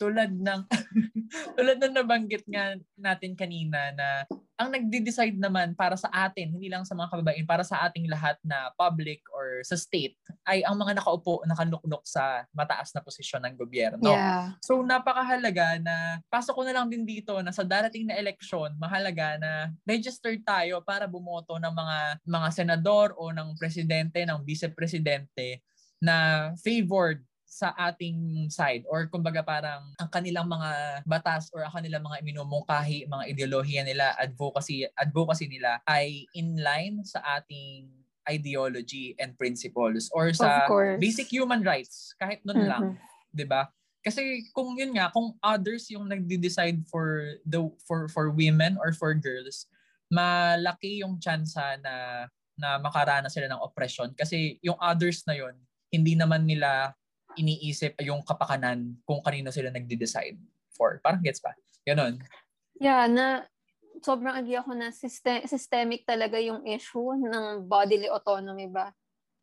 tulad 0.00 0.32
ng 0.32 0.60
tulad 1.58 1.78
ng 1.80 1.94
nabanggit 1.96 2.44
nga 2.48 2.76
natin 2.96 3.32
kanina 3.36 3.92
na 3.92 4.28
ang 4.58 4.74
nagde-decide 4.74 5.38
naman 5.38 5.78
para 5.78 5.94
sa 5.94 6.10
atin, 6.10 6.50
hindi 6.50 6.66
lang 6.66 6.82
sa 6.82 6.98
mga 6.98 7.14
kababayan, 7.14 7.46
para 7.46 7.62
sa 7.62 7.86
ating 7.86 8.10
lahat 8.10 8.34
na 8.42 8.74
public 8.74 9.22
or 9.30 9.62
sa 9.62 9.78
state 9.78 10.18
ay 10.50 10.66
ang 10.66 10.74
mga 10.74 10.98
nakaupo, 10.98 11.46
nakaluklok 11.46 12.02
sa 12.02 12.42
mataas 12.50 12.90
na 12.90 12.98
posisyon 12.98 13.46
ng 13.46 13.54
gobyerno. 13.54 14.10
yeah. 14.10 14.58
So 14.58 14.82
napakahalaga 14.82 15.78
na 15.78 16.18
pasok 16.26 16.58
ko 16.58 16.62
na 16.66 16.74
lang 16.74 16.90
din 16.90 17.06
dito 17.06 17.38
na 17.38 17.54
sa 17.54 17.62
darating 17.62 18.10
na 18.10 18.18
eleksyon, 18.18 18.74
mahalaga 18.82 19.38
na 19.38 19.70
registered 19.86 20.42
tayo 20.42 20.82
para 20.82 21.06
bumoto 21.06 21.54
ng 21.54 21.70
mga 21.70 21.98
mga 22.26 22.48
senador 22.50 23.14
o 23.14 23.30
ng 23.30 23.54
presidente, 23.54 24.26
ng 24.26 24.42
vice-presidente 24.42 25.62
na 26.02 26.50
favored 26.62 27.24
sa 27.48 27.72
ating 27.80 28.46
side 28.52 28.84
or 28.92 29.08
kumbaga 29.08 29.40
parang 29.40 29.80
ang 29.96 30.10
kanilang 30.12 30.46
mga 30.46 31.00
batas 31.08 31.48
or 31.56 31.64
ang 31.64 31.72
kanilang 31.72 32.04
mga 32.04 32.20
minumungkahi, 32.22 33.08
mga 33.08 33.24
ideolohiya 33.32 33.82
nila, 33.88 34.12
advocacy 34.20 34.84
advocacy 35.00 35.48
nila 35.48 35.80
ay 35.88 36.28
in 36.36 36.60
line 36.60 37.00
sa 37.08 37.18
ating 37.40 37.88
ideology 38.28 39.16
and 39.16 39.34
principles 39.40 40.12
or 40.12 40.28
sa 40.36 40.76
basic 41.00 41.32
human 41.32 41.64
rights 41.64 42.12
kahit 42.20 42.44
nun 42.44 42.68
lang 42.68 42.84
Mhm. 42.84 42.98
'di 43.32 43.48
ba? 43.48 43.72
Kasi 44.04 44.46
kung 44.54 44.76
yun 44.78 44.94
nga, 44.96 45.10
kung 45.10 45.36
others 45.42 45.90
yung 45.90 46.06
nagde-decide 46.08 46.84
for 46.88 47.40
the 47.44 47.60
for 47.88 48.06
for 48.12 48.30
women 48.30 48.78
or 48.80 48.92
for 48.94 49.12
girls, 49.16 49.66
malaki 50.12 51.02
yung 51.02 51.18
tsansa 51.20 51.76
na 51.82 52.26
na 52.58 52.76
makaranas 52.82 53.30
sila 53.34 53.46
ng 53.50 53.60
oppression 53.62 54.10
kasi 54.18 54.58
yung 54.64 54.76
others 54.82 55.22
na 55.28 55.34
yun, 55.38 55.54
hindi 55.88 56.14
naman 56.14 56.44
nila 56.44 56.92
iniisip 57.38 58.00
yung 58.02 58.24
kapakanan 58.26 58.98
kung 59.06 59.22
kanino 59.22 59.48
sila 59.52 59.70
nagde-decide 59.70 60.36
for. 60.74 60.98
Parang 61.00 61.22
gets 61.22 61.38
pa? 61.38 61.54
Ganon. 61.86 62.18
Yeah, 62.78 63.06
na 63.06 63.46
sobrang 64.02 64.34
agree 64.38 64.58
ako 64.58 64.74
na 64.74 64.94
syste- 64.94 65.46
systemic 65.46 66.06
talaga 66.06 66.38
yung 66.38 66.62
issue 66.66 67.14
ng 67.18 67.66
bodily 67.66 68.06
autonomy 68.10 68.70
ba? 68.70 68.94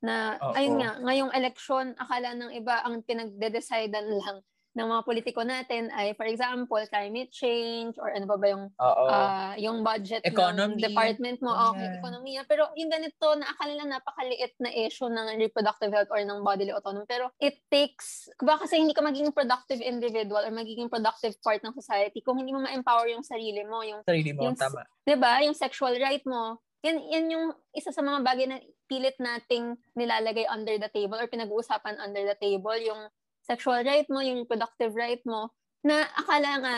Na, 0.04 0.38
Oo. 0.38 0.54
ayun 0.54 0.76
nga, 0.80 0.92
ngayong 1.02 1.32
election, 1.34 1.86
akala 1.98 2.36
ng 2.36 2.52
iba 2.54 2.84
ang 2.84 3.02
pinagde-decidean 3.02 4.08
lang 4.22 4.38
ng 4.76 4.88
mga 4.92 5.04
politiko 5.04 5.40
natin 5.42 5.88
ay, 5.90 6.12
for 6.14 6.28
example, 6.28 6.84
climate 6.92 7.32
change 7.32 7.96
or 7.96 8.12
ano 8.12 8.28
ba 8.28 8.36
ba 8.36 8.48
yung 8.52 8.64
ah, 8.76 9.56
yung 9.56 9.82
budget 9.82 10.20
Economy. 10.22 10.76
ng 10.76 10.84
department 10.84 11.38
mo, 11.40 11.52
okay, 11.72 11.88
Yeah. 11.88 11.96
ekonomiya. 11.98 12.42
Pero 12.44 12.68
yung 12.76 12.92
ganito, 12.92 13.28
na 13.36 13.48
akala 13.48 13.74
lang 13.74 13.90
napakaliit 13.90 14.52
na 14.60 14.70
issue 14.70 15.08
ng 15.08 15.40
reproductive 15.40 15.96
health 15.96 16.12
or 16.12 16.20
ng 16.20 16.44
bodily 16.44 16.76
autonomy. 16.76 17.08
Pero 17.08 17.32
it 17.40 17.64
takes, 17.68 18.28
baka 18.38 18.68
kasi 18.68 18.84
hindi 18.84 18.92
ka 18.92 19.00
magiging 19.00 19.32
productive 19.32 19.80
individual 19.80 20.44
or 20.44 20.52
magiging 20.52 20.92
productive 20.92 21.40
part 21.40 21.64
ng 21.64 21.72
society 21.72 22.20
kung 22.20 22.36
hindi 22.36 22.52
mo 22.52 22.60
ma-empower 22.60 23.08
yung 23.08 23.24
sarili 23.24 23.64
mo, 23.64 23.80
yung, 23.80 24.04
Sarili 24.04 24.36
mo, 24.36 24.44
yung- 24.44 24.60
tama. 24.60 24.84
'di 25.08 25.16
ba 25.16 25.40
yung 25.40 25.56
sexual 25.56 25.96
right 25.96 26.24
mo. 26.28 26.60
Yan, 26.84 27.00
yan 27.02 27.26
yung 27.30 27.46
isa 27.72 27.90
sa 27.90 28.04
mga 28.04 28.22
bagay 28.22 28.46
na 28.46 28.58
pilit 28.86 29.18
nating 29.18 29.74
nilalagay 29.94 30.46
under 30.46 30.78
the 30.78 30.86
table 30.88 31.18
or 31.18 31.26
pinag-uusapan 31.26 31.98
under 31.98 32.22
the 32.22 32.38
table, 32.38 32.78
yung 32.78 33.10
sexual 33.46 33.86
right 33.86 34.10
mo, 34.10 34.20
yung 34.20 34.42
reproductive 34.42 34.98
right 34.98 35.22
mo, 35.24 35.54
na 35.86 36.02
akala 36.18 36.52
nga, 36.66 36.76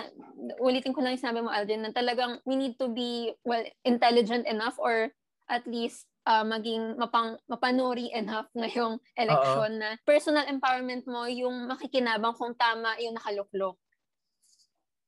ulitin 0.59 0.91
ko 0.91 0.99
lang 0.99 1.15
yung 1.15 1.23
sinabi 1.23 1.39
mo, 1.39 1.47
Aldrin, 1.47 1.79
na 1.79 1.95
talagang 1.95 2.43
we 2.43 2.59
need 2.59 2.75
to 2.75 2.91
be, 2.91 3.31
well, 3.47 3.63
intelligent 3.87 4.43
enough 4.43 4.75
or 4.75 5.07
at 5.47 5.63
least 5.63 6.11
uh, 6.27 6.43
maging 6.43 6.99
mapang, 6.99 7.39
mapanuri 7.47 8.11
enough 8.11 8.51
ngayong 8.51 8.99
election 9.15 9.79
na 9.79 9.95
personal 10.03 10.43
empowerment 10.51 11.07
mo 11.07 11.23
yung 11.23 11.71
makikinabang 11.71 12.35
kung 12.35 12.51
tama 12.59 12.99
yung 12.99 13.15
nakaluklok. 13.15 13.79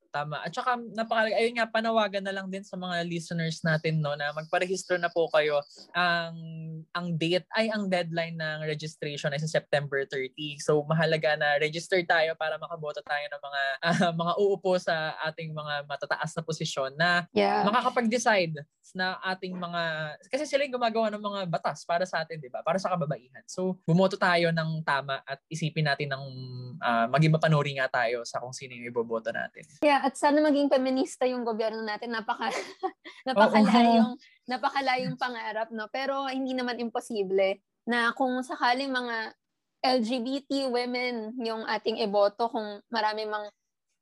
Tama. 0.10 0.42
At 0.42 0.50
saka 0.50 0.82
napakalaga, 0.98 1.38
ayun 1.38 1.54
nga, 1.62 1.70
panawagan 1.70 2.26
na 2.26 2.34
lang 2.34 2.50
din 2.50 2.66
sa 2.66 2.74
mga 2.74 3.06
listeners 3.06 3.62
natin 3.62 4.02
no, 4.02 4.18
na 4.18 4.34
magparehistro 4.34 4.98
na 4.98 5.14
po 5.14 5.30
kayo. 5.30 5.62
Ang 5.94 6.36
ang 6.98 7.14
date 7.14 7.46
ay 7.54 7.70
ang 7.70 7.86
deadline 7.86 8.34
ng 8.34 8.66
registration 8.66 9.30
ay 9.30 9.38
sa 9.38 9.62
September 9.62 10.02
30. 10.10 10.34
So 10.66 10.82
mahalaga 10.90 11.38
na 11.38 11.62
register 11.62 12.02
tayo 12.10 12.34
para 12.34 12.58
makaboto 12.58 13.06
tayo 13.06 13.26
ng 13.30 13.42
mga 13.42 13.62
ah, 13.86 14.12
mga 14.18 14.34
uupo 14.42 14.82
sa 14.82 15.14
ating 15.30 15.54
mga 15.54 15.86
matataas 15.86 16.34
na 16.34 16.42
posisyon 16.42 16.92
na 16.98 17.12
Yeah. 17.36 17.62
makakapag-decide 17.62 18.58
na 18.98 19.22
ating 19.22 19.54
mga 19.54 19.82
kasi 20.34 20.50
sila 20.50 20.66
yung 20.66 20.82
gumagawa 20.82 21.14
ng 21.14 21.22
mga 21.22 21.42
batas 21.46 21.86
para 21.86 22.10
sa 22.10 22.26
atin, 22.26 22.42
'di 22.42 22.50
ba? 22.50 22.66
Para 22.66 22.82
sa 22.82 22.90
kababaihan. 22.90 23.46
So 23.46 23.78
bumoto 23.86 24.18
tayo 24.18 24.50
ng 24.50 24.82
tama 24.82 25.22
at 25.22 25.38
isipin 25.46 25.86
natin 25.86 26.10
ng 26.10 26.24
ah, 26.82 27.06
maging 27.06 27.38
mapanuri 27.38 27.78
nga 27.78 27.86
tayo 27.86 28.26
sa 28.26 28.42
kung 28.42 28.56
sino 28.56 28.74
yung 28.74 28.90
iboboto 28.90 29.30
natin. 29.30 29.62
Yeah, 29.86 29.99
at 30.06 30.14
sana 30.16 30.40
maging 30.40 30.72
feminista 30.72 31.28
yung 31.28 31.44
gobyerno 31.44 31.84
natin. 31.84 32.16
Napaka 32.16 32.50
napakalayong 33.28 34.16
napakalayong 34.52 35.18
pangarap, 35.20 35.70
no? 35.70 35.88
Pero 35.92 36.26
hindi 36.28 36.56
naman 36.56 36.80
imposible 36.80 37.62
na 37.86 38.14
kung 38.16 38.40
sakali 38.42 38.88
mga 38.88 39.34
LGBT 39.80 40.68
women 40.68 41.40
yung 41.40 41.64
ating 41.64 42.04
iboto 42.04 42.52
kung 42.52 42.84
marami 42.92 43.24
mang 43.24 43.48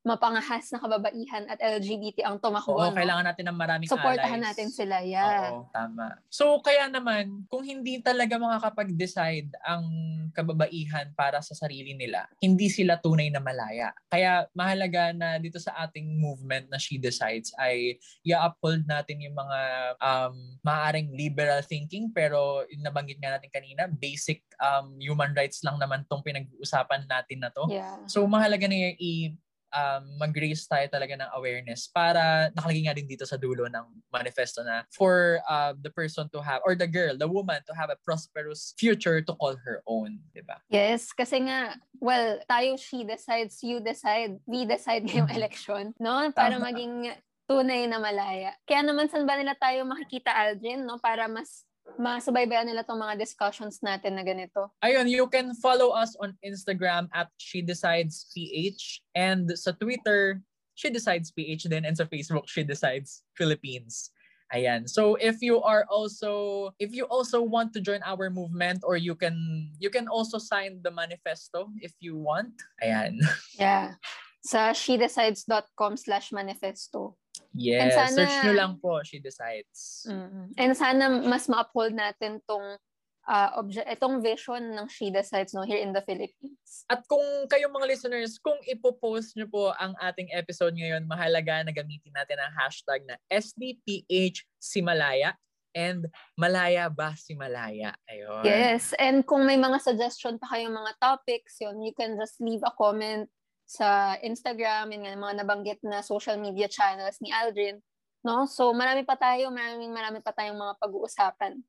mapangahas 0.08 0.72
na 0.72 0.80
kababaihan 0.80 1.44
at 1.52 1.60
LGBT 1.60 2.24
ang 2.24 2.40
tumakbo. 2.40 2.80
Oo, 2.80 2.88
no? 2.88 2.96
kailangan 2.96 3.28
natin 3.28 3.46
ng 3.52 3.58
maraming 3.60 3.90
Supportahan 3.92 4.40
allies. 4.40 4.48
natin 4.56 4.68
sila. 4.72 5.04
Yeah. 5.04 5.52
Oo, 5.52 5.68
tama. 5.76 6.16
So, 6.32 6.64
kaya 6.64 6.88
naman, 6.88 7.44
kung 7.52 7.68
hindi 7.68 8.00
talaga 8.00 8.40
makakapag-decide 8.40 9.52
ang 9.68 9.84
kababaihan 10.32 11.12
para 11.12 11.44
sa 11.44 11.52
sarili 11.52 11.92
nila, 11.92 12.24
hindi 12.40 12.72
sila 12.72 12.96
tunay 13.04 13.28
na 13.28 13.44
malaya. 13.44 13.92
Kaya 14.08 14.48
mahalaga 14.56 15.12
na 15.12 15.36
dito 15.36 15.60
sa 15.60 15.76
ating 15.84 16.08
movement 16.16 16.72
na 16.72 16.80
She 16.80 16.96
Decides 16.96 17.52
ay 17.60 18.00
i-uphold 18.24 18.88
natin 18.88 19.20
yung 19.20 19.36
mga 19.36 19.60
um, 20.00 20.36
maaaring 20.64 21.12
liberal 21.12 21.60
thinking 21.66 22.14
pero 22.16 22.64
nabanggit 22.80 23.20
nga 23.20 23.36
natin 23.36 23.52
kanina, 23.52 23.92
basic 23.92 24.48
um, 24.62 24.96
human 25.02 25.36
rights 25.36 25.60
lang 25.66 25.76
naman 25.82 26.08
tong 26.08 26.24
pinag-uusapan 26.24 27.04
natin 27.10 27.44
na 27.44 27.50
to. 27.52 27.66
Yeah. 27.68 28.00
So 28.08 28.24
mahalaga 28.30 28.70
na 28.70 28.94
i 28.96 29.36
um, 29.74 30.04
mag-raise 30.20 30.68
tayo 30.68 30.88
talaga 30.88 31.18
ng 31.18 31.30
awareness 31.36 31.88
para 31.92 32.52
nakalagay 32.56 32.84
nga 32.88 32.96
din 32.96 33.08
dito 33.08 33.24
sa 33.28 33.36
dulo 33.36 33.68
ng 33.68 33.86
manifesto 34.12 34.64
na 34.64 34.84
for 34.94 35.40
uh, 35.48 35.74
the 35.84 35.92
person 35.92 36.28
to 36.32 36.40
have, 36.40 36.62
or 36.64 36.76
the 36.76 36.88
girl, 36.88 37.16
the 37.16 37.28
woman 37.28 37.60
to 37.68 37.74
have 37.76 37.92
a 37.92 38.00
prosperous 38.04 38.74
future 38.80 39.20
to 39.20 39.34
call 39.36 39.56
her 39.60 39.84
own, 39.88 40.20
di 40.32 40.44
ba? 40.44 40.60
Yes, 40.72 41.12
kasi 41.12 41.44
nga, 41.48 41.76
well, 42.00 42.40
tayo 42.48 42.80
she 42.80 43.04
decides, 43.04 43.60
you 43.64 43.80
decide, 43.80 44.40
we 44.48 44.64
decide 44.64 45.04
ngayong 45.08 45.32
election, 45.34 45.96
no? 46.00 46.32
Para 46.32 46.56
Tama. 46.56 46.72
maging 46.72 47.14
tunay 47.48 47.88
na 47.88 48.00
malaya. 48.00 48.52
Kaya 48.68 48.84
naman 48.84 49.08
saan 49.08 49.24
ba 49.24 49.40
nila 49.40 49.56
tayo 49.56 49.88
makikita, 49.88 50.36
Aldrin, 50.36 50.84
no? 50.84 51.00
Para 51.00 51.32
mas 51.32 51.64
masubaybayan 51.96 52.68
nila 52.68 52.84
tong 52.84 53.00
mga 53.00 53.16
discussions 53.16 53.80
natin 53.80 54.20
na 54.20 54.24
ganito. 54.28 54.68
Ayun, 54.84 55.08
you 55.08 55.26
can 55.32 55.56
follow 55.64 55.96
us 55.96 56.14
on 56.20 56.36
Instagram 56.44 57.08
at 57.16 57.32
She 57.40 57.64
Decides 57.64 58.28
PH 58.36 59.02
and 59.16 59.48
sa 59.56 59.72
Twitter, 59.72 60.44
She 60.76 60.92
Decides 60.92 61.32
PH 61.32 61.72
din 61.72 61.88
and 61.88 61.96
sa 61.96 62.06
Facebook, 62.06 62.46
She 62.52 62.62
Decides 62.62 63.24
Philippines. 63.34 64.12
Ayan. 64.54 64.88
So 64.88 65.20
if 65.20 65.44
you 65.44 65.60
are 65.60 65.84
also 65.92 66.72
if 66.80 66.96
you 66.96 67.04
also 67.12 67.44
want 67.44 67.76
to 67.76 67.84
join 67.84 68.00
our 68.08 68.32
movement 68.32 68.80
or 68.88 68.96
you 68.96 69.12
can 69.12 69.36
you 69.76 69.92
can 69.92 70.08
also 70.08 70.40
sign 70.40 70.80
the 70.84 70.92
manifesto 70.92 71.68
if 71.84 71.92
you 72.00 72.16
want. 72.16 72.56
Ayan. 72.80 73.20
Yeah. 73.60 74.00
Sa 74.48 74.72
shedecides.com 74.72 76.00
slash 76.00 76.32
manifesto. 76.32 77.20
Yes. 77.58 77.94
sana- 77.94 78.14
Search 78.14 78.36
nyo 78.46 78.54
lang 78.54 78.74
po, 78.78 79.02
She 79.02 79.18
Decides. 79.18 80.06
mm 80.06 80.54
And 80.56 80.72
sana 80.78 81.10
mas 81.26 81.50
ma-uphold 81.50 81.98
natin 81.98 82.40
tong 82.46 82.78
uh, 83.28 83.50
obje- 83.60 83.86
itong 83.86 84.24
vision 84.24 84.62
ng 84.74 84.88
She 84.88 85.12
Decides 85.12 85.52
no, 85.54 85.68
here 85.68 85.84
in 85.84 85.92
the 85.92 86.02
Philippines. 86.02 86.88
At 86.88 87.04
kung 87.06 87.24
kayong 87.52 87.76
mga 87.76 87.88
listeners, 87.92 88.40
kung 88.40 88.58
ipopost 88.64 89.36
nyo 89.36 89.48
po 89.52 89.76
ang 89.76 89.94
ating 90.00 90.32
episode 90.32 90.74
ngayon, 90.74 91.04
mahalaga 91.06 91.62
na 91.62 91.76
gamitin 91.76 92.16
natin 92.16 92.40
ang 92.40 92.54
hashtag 92.56 93.04
na 93.04 93.20
SDPH 93.28 94.48
si 94.58 94.80
Malaya 94.80 95.36
and 95.76 96.08
Malaya 96.40 96.90
ba 96.90 97.14
si 97.14 97.38
Malaya? 97.38 97.94
Ayun. 98.10 98.42
Yes, 98.42 98.98
and 98.98 99.22
kung 99.22 99.46
may 99.46 99.60
mga 99.60 99.78
suggestion 99.78 100.40
pa 100.42 100.58
kayong 100.58 100.74
mga 100.74 100.94
topics, 100.98 101.62
yun, 101.62 101.78
you 101.84 101.94
can 101.94 102.18
just 102.18 102.40
leave 102.42 102.64
a 102.66 102.74
comment 102.74 103.30
sa 103.68 104.16
Instagram, 104.24 104.96
nga, 104.96 105.12
mga 105.12 105.44
nabanggit 105.44 105.80
na 105.84 106.00
social 106.00 106.40
media 106.40 106.72
channels 106.72 107.20
ni 107.20 107.36
Aldrin. 107.36 107.84
No? 108.24 108.48
So, 108.48 108.72
marami 108.72 109.04
pa 109.04 109.20
tayo, 109.20 109.52
maraming 109.52 109.92
marami 109.92 110.24
pa 110.24 110.32
tayong 110.32 110.56
mga 110.56 110.80
pag-uusapan. 110.80 111.60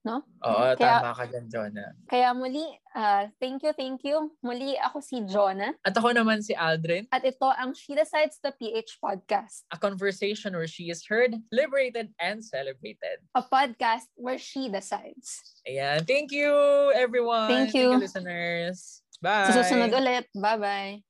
No? 0.00 0.24
Oo, 0.48 0.72
Kaya- 0.80 1.00
tama 1.04 1.12
ka 1.12 1.24
dyan, 1.28 1.44
Jonah. 1.52 1.92
Kaya 2.08 2.32
muli, 2.32 2.64
ah, 2.96 3.28
thank 3.36 3.60
you, 3.60 3.72
thank 3.76 4.00
you. 4.00 4.32
Muli, 4.40 4.72
ako 4.80 5.04
si 5.04 5.20
Jonah. 5.28 5.76
At 5.84 5.92
ako 5.92 6.16
naman 6.16 6.40
si 6.40 6.56
Aldrin, 6.56 7.04
At 7.12 7.20
ito 7.20 7.44
ang 7.44 7.76
She 7.76 7.92
Decides 7.92 8.40
the 8.40 8.48
PH 8.48 8.96
Podcast. 8.96 9.68
a 9.68 9.76
conversation 9.76 10.56
where 10.56 10.68
she 10.68 10.88
is 10.88 11.04
heard, 11.04 11.36
liberated, 11.52 12.16
and 12.16 12.40
celebrated. 12.40 13.20
A 13.36 13.44
podcast 13.44 14.08
where 14.16 14.40
she 14.40 14.72
decides. 14.72 15.40
Ayan. 15.68 16.00
Thank 16.08 16.32
you, 16.32 16.48
everyone. 16.96 17.48
Thank 17.52 17.76
you. 17.76 17.92
listeners. 18.00 19.04
Bye. 19.20 19.52
Sa 19.52 19.60
susunod 19.60 19.92
ulit. 19.92 20.32
Bye-bye. 20.32 21.09